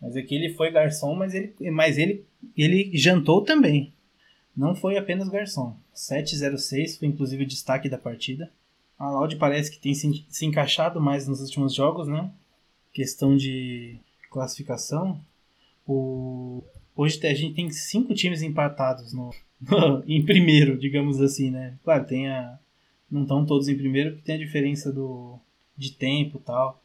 Mas 0.00 0.16
aqui 0.16 0.34
ele 0.34 0.54
foi 0.54 0.70
garçom, 0.70 1.14
mas 1.14 1.34
ele, 1.34 1.54
mas 1.70 1.98
ele, 1.98 2.24
ele 2.56 2.90
jantou 2.94 3.42
também. 3.42 3.92
Não 4.56 4.74
foi 4.74 4.96
apenas 4.96 5.28
garçom. 5.28 5.76
706 5.92 6.98
foi 6.98 7.08
inclusive 7.08 7.44
o 7.44 7.46
destaque 7.46 7.88
da 7.88 7.98
partida. 7.98 8.50
A 8.98 9.10
Loud 9.10 9.36
parece 9.36 9.70
que 9.70 9.78
tem 9.78 9.94
se, 9.94 10.24
se 10.28 10.46
encaixado 10.46 11.00
mais 11.00 11.26
nos 11.26 11.40
últimos 11.40 11.74
jogos, 11.74 12.08
né? 12.08 12.30
Questão 12.92 13.36
de 13.36 13.98
classificação. 14.30 15.20
O... 15.86 16.62
Hoje 16.94 17.20
a 17.26 17.34
gente 17.34 17.54
tem 17.54 17.70
cinco 17.70 18.14
times 18.14 18.40
empatados 18.40 19.12
no, 19.12 19.30
em 20.06 20.24
primeiro, 20.24 20.78
digamos 20.78 21.20
assim, 21.20 21.50
né? 21.50 21.76
Claro, 21.84 22.06
tem 22.06 22.28
a, 22.28 22.58
não 23.10 23.22
estão 23.22 23.46
todos 23.46 23.68
em 23.68 23.76
primeiro 23.76 24.12
porque 24.12 24.26
tem 24.26 24.34
a 24.34 24.38
diferença 24.38 24.92
do, 24.92 25.38
de 25.76 25.92
tempo 25.92 26.38
e 26.38 26.40
tal. 26.40 26.82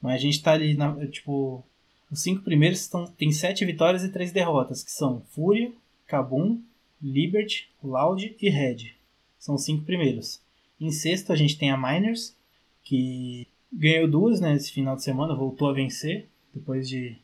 Mas 0.00 0.14
a 0.14 0.18
gente 0.18 0.42
tá 0.42 0.52
ali, 0.52 0.74
na, 0.74 1.06
tipo, 1.06 1.64
os 2.10 2.22
cinco 2.22 2.42
primeiros 2.42 2.80
estão, 2.80 3.06
tem 3.06 3.30
sete 3.30 3.64
vitórias 3.64 4.02
e 4.02 4.10
três 4.10 4.32
derrotas, 4.32 4.82
que 4.82 4.90
são 4.90 5.22
Fúria, 5.30 5.72
Kabum, 6.06 6.60
Liberty, 7.00 7.68
Loud 7.82 8.36
e 8.40 8.48
Red. 8.48 8.94
São 9.38 9.54
os 9.54 9.64
cinco 9.64 9.84
primeiros. 9.84 10.40
Em 10.80 10.90
sexto 10.90 11.32
a 11.32 11.36
gente 11.36 11.58
tem 11.58 11.70
a 11.70 11.76
Miners, 11.76 12.34
que 12.82 13.46
ganhou 13.72 14.08
duas 14.08 14.40
né, 14.40 14.58
final 14.58 14.96
de 14.96 15.04
semana, 15.04 15.34
voltou 15.34 15.68
a 15.68 15.72
vencer, 15.72 16.26
depois 16.52 16.88
de 16.88 17.16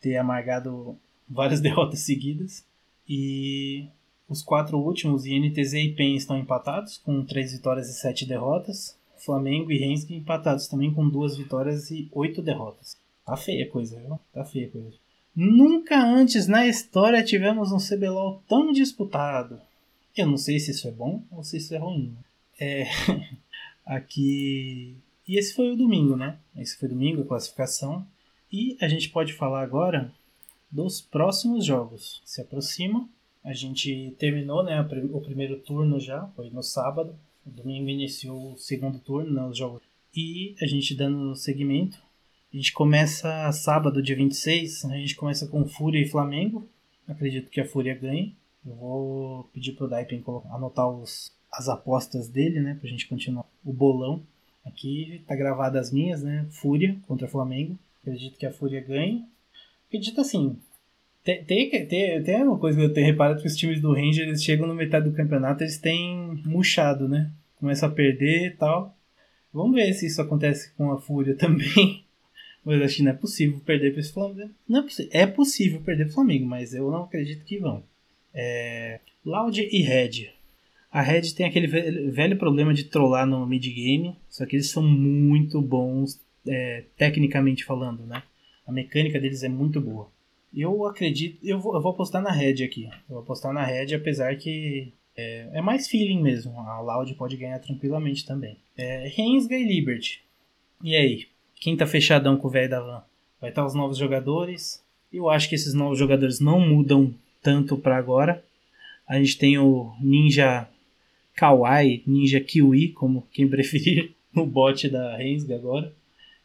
ter 0.00 0.16
amargado 0.16 0.98
várias 1.28 1.60
derrotas 1.62 2.00
seguidas. 2.00 2.64
E 3.08 3.86
os 4.32 4.42
quatro 4.42 4.78
últimos, 4.78 5.26
INTZ 5.26 5.74
e 5.74 5.88
PEN, 5.90 6.16
estão 6.16 6.38
empatados, 6.38 6.96
com 6.98 7.24
três 7.24 7.52
vitórias 7.52 7.88
e 7.88 7.92
sete 7.92 8.26
derrotas. 8.26 8.96
Flamengo 9.18 9.70
e 9.70 9.78
Rennes 9.78 10.10
empatados 10.10 10.66
também 10.66 10.92
com 10.92 11.08
duas 11.08 11.36
vitórias 11.36 11.90
e 11.90 12.08
oito 12.10 12.42
derrotas. 12.42 12.96
Tá 13.24 13.36
feia 13.36 13.64
a 13.64 13.70
coisa, 13.70 14.00
viu? 14.00 14.18
Tá 14.32 14.44
feia 14.44 14.66
a 14.66 14.70
coisa. 14.70 14.96
Nunca 15.34 16.02
antes 16.02 16.48
na 16.48 16.66
história 16.66 17.22
tivemos 17.22 17.70
um 17.70 17.78
CBLOL 17.78 18.42
tão 18.48 18.72
disputado. 18.72 19.60
Eu 20.16 20.26
não 20.26 20.36
sei 20.36 20.58
se 20.58 20.72
isso 20.72 20.88
é 20.88 20.90
bom 20.90 21.22
ou 21.30 21.44
se 21.44 21.58
isso 21.58 21.72
é 21.74 21.78
ruim. 21.78 22.16
É. 22.58 22.86
Aqui. 23.86 24.96
E 25.28 25.38
esse 25.38 25.54
foi 25.54 25.70
o 25.70 25.76
domingo, 25.76 26.16
né? 26.16 26.36
Esse 26.56 26.76
foi 26.76 26.88
domingo, 26.88 27.22
a 27.22 27.26
classificação. 27.26 28.04
E 28.52 28.76
a 28.80 28.88
gente 28.88 29.08
pode 29.10 29.34
falar 29.34 29.62
agora 29.62 30.12
dos 30.70 31.00
próximos 31.00 31.64
jogos. 31.64 32.20
Se 32.24 32.40
aproxima 32.40 33.08
a 33.44 33.52
gente 33.52 34.14
terminou 34.18 34.62
né, 34.62 34.80
o 35.12 35.20
primeiro 35.20 35.58
turno 35.58 35.98
já, 35.98 36.26
foi 36.36 36.50
no 36.50 36.62
sábado. 36.62 37.14
O 37.44 37.50
domingo 37.50 37.88
iniciou 37.88 38.52
o 38.52 38.58
segundo 38.58 38.98
turno, 39.00 39.32
né, 39.32 39.44
os 39.44 39.58
jogos. 39.58 39.82
E 40.14 40.54
a 40.60 40.66
gente 40.66 40.94
dando 40.94 41.34
seguimento. 41.34 41.98
A 42.52 42.56
gente 42.56 42.72
começa 42.72 43.50
sábado, 43.50 44.02
dia 44.02 44.14
26. 44.14 44.84
A 44.84 44.96
gente 44.96 45.16
começa 45.16 45.48
com 45.48 45.66
Fúria 45.66 46.00
e 46.00 46.08
Flamengo. 46.08 46.68
Acredito 47.08 47.50
que 47.50 47.60
a 47.60 47.66
Fúria 47.66 47.94
ganhe. 47.94 48.34
Eu 48.64 48.74
vou 48.74 49.44
pedir 49.52 49.72
pro 49.72 49.88
Daipen 49.88 50.22
anotar 50.50 50.88
os, 50.88 51.32
as 51.50 51.68
apostas 51.68 52.28
dele, 52.28 52.60
né? 52.60 52.76
Pra 52.78 52.88
gente 52.88 53.08
continuar 53.08 53.44
o 53.64 53.72
bolão. 53.72 54.22
Aqui 54.64 55.22
tá 55.26 55.34
gravado 55.34 55.78
as 55.78 55.90
minhas, 55.90 56.22
né? 56.22 56.46
Fúria 56.50 56.96
contra 57.08 57.26
Flamengo. 57.26 57.76
Acredito 58.02 58.38
que 58.38 58.46
a 58.46 58.52
Fúria 58.52 58.80
ganhe. 58.80 59.24
Acredito 59.88 60.20
assim, 60.20 60.56
tem, 61.24 61.44
tem, 61.44 61.86
tem, 61.86 62.22
tem 62.22 62.42
uma 62.42 62.58
coisa 62.58 62.78
que 62.78 62.84
eu 62.84 62.92
tenho 62.92 63.06
reparado 63.06 63.40
que 63.40 63.46
os 63.46 63.56
times 63.56 63.80
do 63.80 63.92
Ranger 63.92 64.26
eles 64.26 64.42
chegam 64.42 64.66
no 64.66 64.74
metade 64.74 65.08
do 65.08 65.14
campeonato 65.14 65.62
eles 65.62 65.78
têm 65.78 66.42
murchado, 66.44 67.08
né? 67.08 67.30
Começam 67.56 67.88
a 67.88 67.92
perder 67.92 68.46
e 68.46 68.50
tal. 68.50 68.96
Vamos 69.52 69.74
ver 69.74 69.92
se 69.92 70.06
isso 70.06 70.20
acontece 70.20 70.74
com 70.74 70.90
a 70.90 71.00
Fúria 71.00 71.34
também. 71.38 72.04
Mas 72.64 72.82
acho 72.82 72.96
que 72.96 73.02
não 73.02 73.12
é 73.12 73.14
possível 73.14 73.60
perder 73.60 73.92
para 73.92 74.00
esse 74.00 74.12
Flamengo. 74.12 74.50
Não 74.68 74.80
é, 74.80 74.82
possível. 74.82 75.10
é 75.12 75.26
possível 75.26 75.80
perder 75.80 76.04
para 76.04 76.10
o 76.10 76.14
Flamengo, 76.14 76.46
mas 76.46 76.74
eu 76.74 76.90
não 76.90 77.04
acredito 77.04 77.44
que 77.44 77.58
vão. 77.58 77.82
É... 78.34 79.00
Loud 79.24 79.60
e 79.60 79.82
Red. 79.82 80.30
A 80.90 81.00
Red 81.00 81.22
tem 81.34 81.46
aquele 81.46 81.66
velho 81.66 82.36
problema 82.36 82.74
de 82.74 82.84
trollar 82.84 83.26
no 83.26 83.46
mid-game, 83.46 84.16
só 84.28 84.44
que 84.44 84.56
eles 84.56 84.70
são 84.70 84.82
muito 84.82 85.60
bons 85.62 86.20
é, 86.46 86.84
tecnicamente 86.96 87.64
falando, 87.64 88.04
né? 88.04 88.22
A 88.66 88.72
mecânica 88.72 89.18
deles 89.18 89.42
é 89.42 89.48
muito 89.48 89.80
boa. 89.80 90.11
Eu 90.54 90.86
acredito. 90.86 91.38
Eu 91.42 91.58
vou, 91.58 91.74
eu 91.74 91.80
vou 91.80 91.92
apostar 91.92 92.22
na 92.22 92.30
Red 92.30 92.62
aqui. 92.64 92.84
Eu 93.08 93.16
vou 93.16 93.18
apostar 93.20 93.52
na 93.52 93.64
Red, 93.64 93.94
apesar 93.94 94.36
que. 94.36 94.92
É, 95.16 95.50
é 95.54 95.60
mais 95.60 95.88
feeling 95.88 96.22
mesmo. 96.22 96.58
A 96.60 96.80
Loud 96.80 97.14
pode 97.14 97.36
ganhar 97.36 97.58
tranquilamente 97.58 98.26
também. 98.26 98.56
É, 98.76 99.08
Rensga 99.08 99.56
e 99.56 99.64
Liberty. 99.64 100.22
E 100.82 100.96
aí? 100.96 101.26
Quem 101.56 101.76
tá 101.76 101.86
fechadão 101.86 102.36
com 102.36 102.48
o 102.48 102.50
velho 102.50 102.70
da 102.70 102.80
van? 102.80 103.02
Vai 103.40 103.50
estar 103.50 103.62
tá 103.62 103.66
os 103.66 103.74
novos 103.74 103.96
jogadores. 103.96 104.82
Eu 105.12 105.28
acho 105.28 105.48
que 105.48 105.54
esses 105.54 105.74
novos 105.74 105.98
jogadores 105.98 106.40
não 106.40 106.58
mudam 106.60 107.14
tanto 107.42 107.76
para 107.76 107.96
agora. 107.96 108.42
A 109.06 109.18
gente 109.18 109.36
tem 109.36 109.58
o 109.58 109.92
Ninja 110.00 110.68
Kawaii, 111.34 112.02
Ninja 112.06 112.40
Kiwi, 112.40 112.88
como 112.88 113.26
quem 113.32 113.46
preferir, 113.48 114.12
no 114.34 114.46
bot 114.46 114.88
da 114.88 115.16
Rensga 115.16 115.54
agora. 115.54 115.94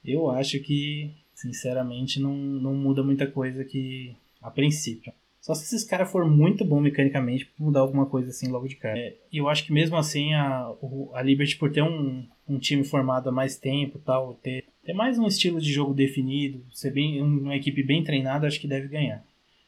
Eu 0.04 0.30
acho 0.30 0.60
que, 0.60 1.12
sinceramente, 1.38 2.20
não, 2.20 2.34
não 2.34 2.74
muda 2.74 3.04
muita 3.04 3.28
coisa 3.28 3.62
aqui 3.62 4.16
a 4.42 4.50
princípio. 4.50 5.14
Só 5.40 5.54
se 5.54 5.64
esses 5.64 5.88
caras 5.88 6.12
for 6.12 6.26
muito 6.26 6.66
bom 6.66 6.82
mecanicamente 6.82 7.46
pra 7.46 7.66
mudar 7.66 7.82
alguma 7.82 8.08
coisa 8.08 8.30
assim 8.30 8.50
logo 8.50 8.68
de 8.68 8.76
cara. 8.76 8.98
É, 8.98 9.16
eu 9.32 9.48
acho 9.48 9.64
que 9.64 9.72
mesmo 9.72 9.96
assim 9.96 10.34
a, 10.34 10.74
a 11.14 11.22
Liberty, 11.22 11.56
por 11.56 11.72
ter 11.72 11.84
um, 11.84 12.26
um 12.50 12.58
time 12.58 12.84
formado 12.84 13.30
há 13.30 13.32
mais 13.32 13.56
tempo 13.56 14.00
tal, 14.00 14.34
ter, 14.42 14.66
ter 14.84 14.94
mais 14.94 15.20
um 15.20 15.28
estilo 15.28 15.62
de 15.62 15.72
jogo 15.72 15.94
definido, 15.94 16.66
ser 16.74 16.92
bem, 16.92 17.22
uma 17.22 17.56
equipe 17.56 17.84
bem 17.84 18.04
treinada, 18.04 18.48
acho 18.48 18.60
que 18.60 18.68
deve 18.68 18.88
ganhar. 18.88 19.24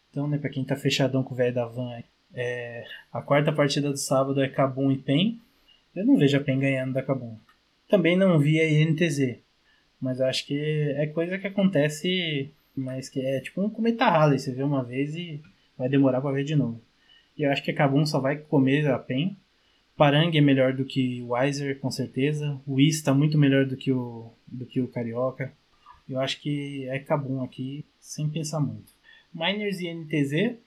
Então, 0.10 0.28
né, 0.28 0.40
pra 0.40 0.50
quem 0.50 0.66
tá 0.66 0.76
fechadão 0.76 1.24
com 1.24 1.36
o 1.36 1.38
velho 1.38 1.54
da 1.54 1.68
van, 1.68 2.02
é, 2.34 2.84
a 3.14 3.22
quarta 3.22 3.52
partida 3.52 3.92
do 3.92 3.98
sábado 3.98 4.42
é 4.42 4.50
Cabum 4.50 4.92
e 4.92 4.98
PEN. 4.98 5.40
Eu 5.96 6.04
não 6.04 6.18
vejo 6.18 6.36
a 6.36 6.42
PEN 6.42 6.60
ganhando 6.60 6.94
da 6.94 7.04
Cabum. 7.04 7.38
Também 7.88 8.18
não 8.18 8.40
vi 8.40 8.60
a 8.60 8.68
INTZ. 8.68 9.38
Mas 10.02 10.22
acho 10.22 10.46
que 10.46 10.94
é 10.96 11.08
coisa 11.08 11.38
que 11.38 11.48
acontece, 11.48 12.52
mas 12.76 13.10
que 13.10 13.20
é 13.20 13.42
tipo 13.42 13.62
um 13.62 13.70
cometa 13.70 14.06
Halley. 14.06 14.40
Você 14.40 14.52
vê 14.52 14.64
uma 14.64 14.84
vez 14.84 15.16
e 15.16 15.42
vai 15.78 15.90
demorar 15.90 16.22
para 16.22 16.32
ver 16.32 16.44
de 16.44 16.56
novo. 16.56 16.82
E 17.38 17.44
eu 17.44 17.52
acho 17.52 17.64
que 17.64 17.74
Kabum 17.74 18.06
só 18.06 18.20
vai 18.20 18.38
comer 18.38 18.88
a 18.90 19.00
PEN. 19.00 19.38
Parang 19.96 20.38
é 20.38 20.42
melhor 20.42 20.74
do 20.74 20.86
que 20.86 21.22
o 21.22 21.30
Weiser, 21.34 21.80
com 21.80 21.92
certeza. 21.92 22.60
O 22.66 22.76
Whis 22.76 22.96
está 22.96 23.14
muito 23.14 23.38
melhor 23.38 23.66
do 23.66 23.76
que 23.76 23.92
o, 23.92 24.32
do 24.48 24.66
que 24.66 24.82
o 24.82 24.88
Carioca. 24.88 25.52
Eu 26.08 26.20
acho 26.20 26.40
que 26.42 26.88
é 26.88 27.00
Kabum 27.00 27.44
aqui, 27.44 27.86
sem 28.00 28.30
pensar 28.30 28.60
muito. 28.60 28.94
Miners 29.34 29.80
e 29.80 29.94
NTZ, 29.94 30.58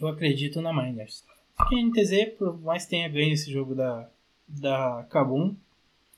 eu 0.00 0.08
acredito 0.08 0.60
na 0.60 0.72
Miners. 0.72 1.24
Porque 1.56 1.74
a 1.74 1.82
NTZ, 1.82 2.36
por 2.38 2.60
mais 2.60 2.86
tenha 2.86 3.08
ganho 3.08 3.32
esse 3.32 3.50
jogo 3.50 3.74
da, 3.74 4.08
da 4.46 5.06
Kabum, 5.10 5.56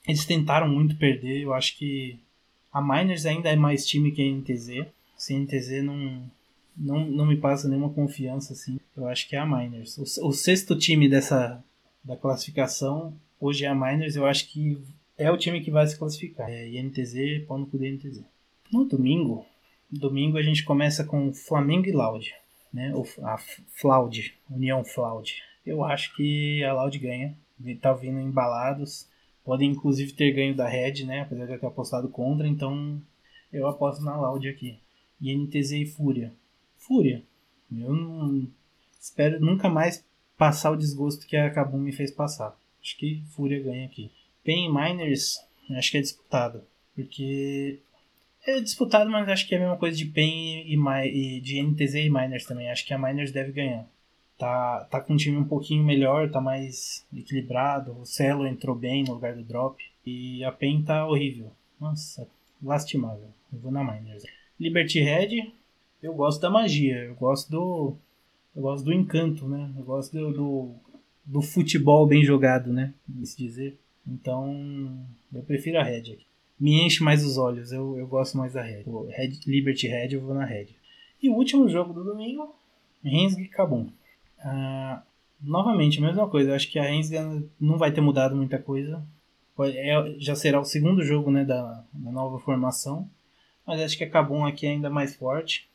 eles 0.07 0.27
tentaram 0.27 0.68
muito 0.68 0.97
perder. 0.97 1.40
Eu 1.40 1.55
acho 1.55 1.77
que 1.79 2.21
a 2.72 2.81
Miners 2.81 3.26
ainda 3.26 3.48
é 3.48 3.57
mais 3.57 3.87
time 3.87 4.12
que 4.12 4.22
a 4.22 4.33
NTZ. 4.33 4.87
Se 5.16 5.35
a 5.35 5.38
NTZ 5.38 5.83
não, 5.83 6.31
não, 6.76 7.04
não 7.07 7.26
me 7.26 7.37
passa 7.37 7.68
nenhuma 7.68 7.90
confiança 7.90 8.52
assim. 8.52 8.78
Eu 8.96 9.07
acho 9.09 9.28
que 9.28 9.37
é 9.37 9.38
a 9.38 9.46
Miners. 9.46 9.96
O, 9.98 10.28
o, 10.28 10.33
sexto 10.33 10.76
time 10.76 11.09
dessa 11.09 11.62
da 12.04 12.16
classificação 12.16 13.14
hoje 13.40 13.64
é 13.64 13.68
a 13.68 13.74
Miners. 13.74 14.16
Eu 14.16 14.26
acho 14.26 14.48
que 14.48 14.78
é 15.16 15.31
o 15.31 15.37
time 15.37 15.61
que 15.61 15.70
vai 15.70 15.87
se 15.87 15.98
classificar. 15.98 16.48
É 16.48 16.68
INTZ, 16.68 17.46
pau 17.46 17.59
no 17.59 17.66
cu 17.66 17.78
da 17.78 17.88
INTZ. 17.88 18.22
No 18.72 18.85
domingo, 18.85 19.46
domingo 19.90 20.37
a 20.37 20.42
gente 20.42 20.64
começa 20.64 21.02
com 21.04 21.33
Flamengo 21.33 21.88
e 21.88 21.92
Loud, 21.92 22.35
né? 22.72 22.94
O, 22.94 23.04
a 23.24 23.38
Flaud, 23.68 24.35
União 24.50 24.85
Flaud. 24.85 25.42
Eu 25.64 25.83
acho 25.85 26.14
que 26.14 26.62
a 26.64 26.74
Loud 26.74 26.98
ganha. 26.98 27.37
Tá 27.81 27.92
vindo 27.92 28.20
embalados. 28.20 29.09
Podem 29.48 29.70
inclusive 29.70 30.12
ter 30.12 30.30
ganho 30.32 30.54
da 30.54 30.68
Red, 30.68 31.04
né? 31.06 31.22
Apesar 31.22 31.46
de 31.46 31.52
eu 31.52 31.58
ter 31.58 31.64
apostado 31.64 32.06
contra, 32.11 32.46
então 32.46 33.00
eu 33.50 33.66
aposto 33.66 34.04
na 34.04 34.14
Loud 34.14 34.46
aqui. 34.46 34.78
INTZ 35.22 35.72
e 35.72 35.87
Fúria. 35.87 36.34
Fúria. 36.76 37.22
Eu 37.72 37.94
não 37.94 38.46
espero 39.00 39.40
nunca 39.40 39.70
mais 39.70 40.04
passar 40.37 40.70
o 40.70 40.76
desgosto 40.76 41.26
que 41.26 41.34
a 41.34 41.48
Kabum 41.48 41.78
me 41.78 41.92
fez 41.92 42.11
passar. 42.11 42.54
Acho 42.82 42.98
que 42.98 43.22
Fúria 43.34 43.58
ganha 43.62 43.87
aqui. 43.87 44.11
Pain 44.44 44.68
Miners, 44.70 45.42
acho 45.78 45.92
que 45.92 45.96
é 45.96 46.02
disputado. 46.02 46.62
Porque 46.94 47.78
é 48.46 48.61
disputado, 48.61 49.08
mas 49.08 49.30
acho 49.30 49.48
que 49.48 49.54
é 49.54 49.56
a 49.56 49.62
mesma 49.62 49.78
coisa 49.78 49.96
de 49.96 50.04
Pain 50.04 50.66
e, 50.66 50.76
e 51.06 51.40
de 51.40 51.62
NTZ 51.62 51.94
e 51.94 52.11
Miners 52.11 52.44
também. 52.44 52.68
Acho 52.68 52.84
que 52.84 52.92
a 52.92 52.98
Miners 52.98 53.32
deve 53.32 53.52
ganhar. 53.52 53.88
Tá, 54.38 54.87
tá 54.88 55.01
com 55.01 55.14
um 55.14 55.16
time 55.16 55.37
um 55.37 55.44
pouquinho 55.44 55.85
melhor, 55.85 56.31
tá 56.31 56.40
mais 56.40 57.05
equilibrado. 57.12 57.98
O 58.01 58.07
Celo 58.07 58.46
entrou 58.46 58.77
bem 58.77 59.03
no 59.03 59.14
lugar 59.14 59.35
do 59.35 59.42
Drop. 59.42 59.83
E 60.07 60.44
a 60.44 60.53
Pain 60.53 60.83
tá 60.83 61.07
horrível. 61.07 61.51
Nossa, 61.81 62.27
lastimável. 62.62 63.29
Eu 63.53 63.59
vou 63.59 63.72
na 63.72 63.83
Miners. 63.83 64.22
Liberty 64.59 65.01
Red, 65.01 65.53
eu 66.03 66.14
gosto 66.14 66.40
da 66.40 66.48
magia, 66.51 67.05
eu 67.05 67.14
gosto 67.14 67.51
do. 67.51 67.96
Eu 68.55 68.62
gosto 68.62 68.85
do 68.85 68.92
encanto, 68.92 69.48
né? 69.48 69.72
Eu 69.77 69.85
gosto 69.85 70.16
do, 70.16 70.33
do, 70.33 70.74
do 71.24 71.42
futebol 71.42 72.07
bem 72.07 72.24
jogado, 72.24 72.72
né? 72.72 72.94
Se 73.24 73.37
dizer. 73.37 73.79
Então, 74.07 75.05
eu 75.33 75.42
prefiro 75.42 75.79
a 75.79 75.83
Red 75.83 76.12
aqui. 76.12 76.27
Me 76.59 76.85
enche 76.85 77.05
mais 77.05 77.24
os 77.24 77.38
olhos, 77.38 77.70
eu, 77.70 77.96
eu 77.98 78.07
gosto 78.07 78.37
mais 78.37 78.55
da 78.55 78.62
Red. 78.62 78.85
Red. 79.11 79.40
Liberty 79.46 79.87
Red, 79.87 80.12
eu 80.12 80.20
vou 80.20 80.35
na 80.35 80.44
Red. 80.44 80.68
E 81.22 81.29
o 81.29 81.35
último 81.35 81.68
jogo 81.68 81.92
do 81.92 82.03
domingo, 82.03 82.55
Rensga 83.05 83.42
e 83.42 83.48
Ah, 84.40 85.03
novamente, 85.40 85.98
a 85.98 86.03
mesma 86.03 86.29
coisa. 86.29 86.51
Eu 86.51 86.55
acho 86.55 86.70
que 86.70 86.79
a 86.79 86.85
Rensga 86.85 87.42
não 87.61 87.79
vai 87.79 87.92
ter 87.92 88.01
mudado 88.01 88.37
muita 88.37 88.59
coisa. 88.59 89.03
É, 89.61 90.14
já 90.18 90.37
será 90.37 90.61
o 90.61 90.64
segundo 90.64 91.03
jogo 91.03 91.31
né, 91.31 91.44
da, 91.44 91.85
da 91.92 92.12
nova 92.12 92.38
formação. 92.38 93.09
Mas 93.66 93.81
acho 93.81 93.98
que 93.98 94.05
a 94.05 94.11
Kabum 94.11 94.46
aqui 94.46 94.66
é 94.66 94.70
ainda 94.70 94.88
mais 94.88 95.16
forte 95.16 95.68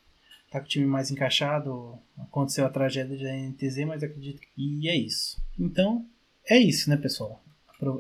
tá 0.54 0.60
com 0.60 0.66
o 0.68 0.70
time 0.70 0.86
mais 0.86 1.10
encaixado. 1.10 1.98
Aconteceu 2.18 2.66
a 2.66 2.70
tragédia 2.70 3.18
da 3.18 3.36
NTZ, 3.36 3.86
mas 3.88 4.04
acredito 4.04 4.40
que. 4.40 4.48
E 4.56 4.88
é 4.88 4.96
isso. 4.96 5.42
Então, 5.60 6.06
é 6.48 6.60
isso, 6.60 6.90
né, 6.90 6.96
pessoal? 6.96 7.44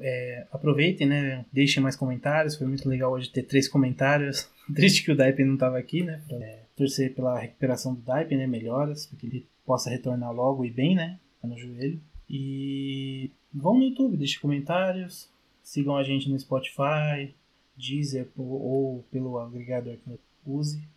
É, 0.01 0.45
aproveitem, 0.51 1.07
né? 1.07 1.45
Deixem 1.51 1.81
mais 1.81 1.95
comentários. 1.95 2.55
Foi 2.55 2.67
muito 2.67 2.87
legal 2.87 3.11
hoje 3.11 3.29
ter 3.29 3.43
três 3.43 3.67
comentários. 3.67 4.47
Triste 4.73 5.03
que 5.03 5.11
o 5.11 5.15
Daipen 5.15 5.45
não 5.45 5.55
estava 5.55 5.77
aqui, 5.77 6.03
né? 6.03 6.21
Pra, 6.27 6.37
é, 6.37 6.62
torcer 6.75 7.13
pela 7.13 7.39
recuperação 7.39 7.93
do 7.93 8.01
Daipen, 8.01 8.37
né? 8.37 8.47
Melhoras, 8.47 9.05
para 9.05 9.17
que 9.17 9.27
ele 9.27 9.47
possa 9.65 9.89
retornar 9.89 10.31
logo 10.31 10.65
e 10.65 10.71
bem, 10.71 10.95
né? 10.95 11.19
No 11.43 11.57
joelho. 11.57 12.01
E 12.29 13.29
vão 13.53 13.75
no 13.75 13.83
YouTube, 13.83 14.17
deixem 14.17 14.39
comentários. 14.39 15.29
Sigam 15.61 15.95
a 15.95 16.03
gente 16.03 16.29
no 16.29 16.39
Spotify, 16.39 17.33
Deezer 17.77 18.27
ou 18.37 19.03
pelo 19.11 19.37
agregador 19.39 19.97
que 19.97 20.19
use. 20.45 20.87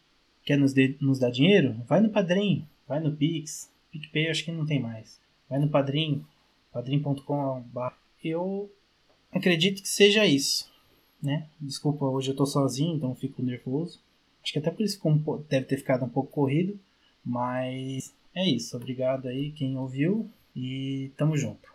Quer 0.44 0.58
nos, 0.58 0.72
de, 0.72 0.96
nos 1.00 1.18
dar 1.18 1.30
dinheiro? 1.30 1.74
Vai 1.86 2.00
no 2.00 2.10
Padrim, 2.10 2.66
vai 2.86 3.00
no 3.00 3.14
Pix. 3.16 3.70
PicPay 3.90 4.28
acho 4.28 4.44
que 4.44 4.52
não 4.52 4.66
tem 4.66 4.80
mais. 4.80 5.20
Vai 5.48 5.58
no 5.58 5.68
Padrim, 5.68 6.24
padrim.com.br. 6.72 7.94
Eu 8.22 8.70
acredito 9.32 9.82
que 9.82 9.88
seja 9.88 10.26
isso, 10.26 10.70
né? 11.22 11.48
Desculpa, 11.60 12.04
hoje 12.04 12.30
eu 12.30 12.36
tô 12.36 12.46
sozinho, 12.46 12.96
então 12.96 13.14
fico 13.14 13.42
nervoso. 13.42 14.00
Acho 14.46 14.52
que 14.52 14.60
até 14.60 14.70
por 14.70 14.84
isso 14.84 15.00
deve 15.50 15.66
ter 15.66 15.76
ficado 15.76 16.04
um 16.04 16.08
pouco 16.08 16.30
corrido. 16.30 16.78
Mas 17.24 18.14
é 18.32 18.48
isso. 18.48 18.76
Obrigado 18.76 19.26
aí 19.26 19.50
quem 19.50 19.76
ouviu 19.76 20.30
e 20.54 21.10
tamo 21.16 21.36
junto. 21.36 21.74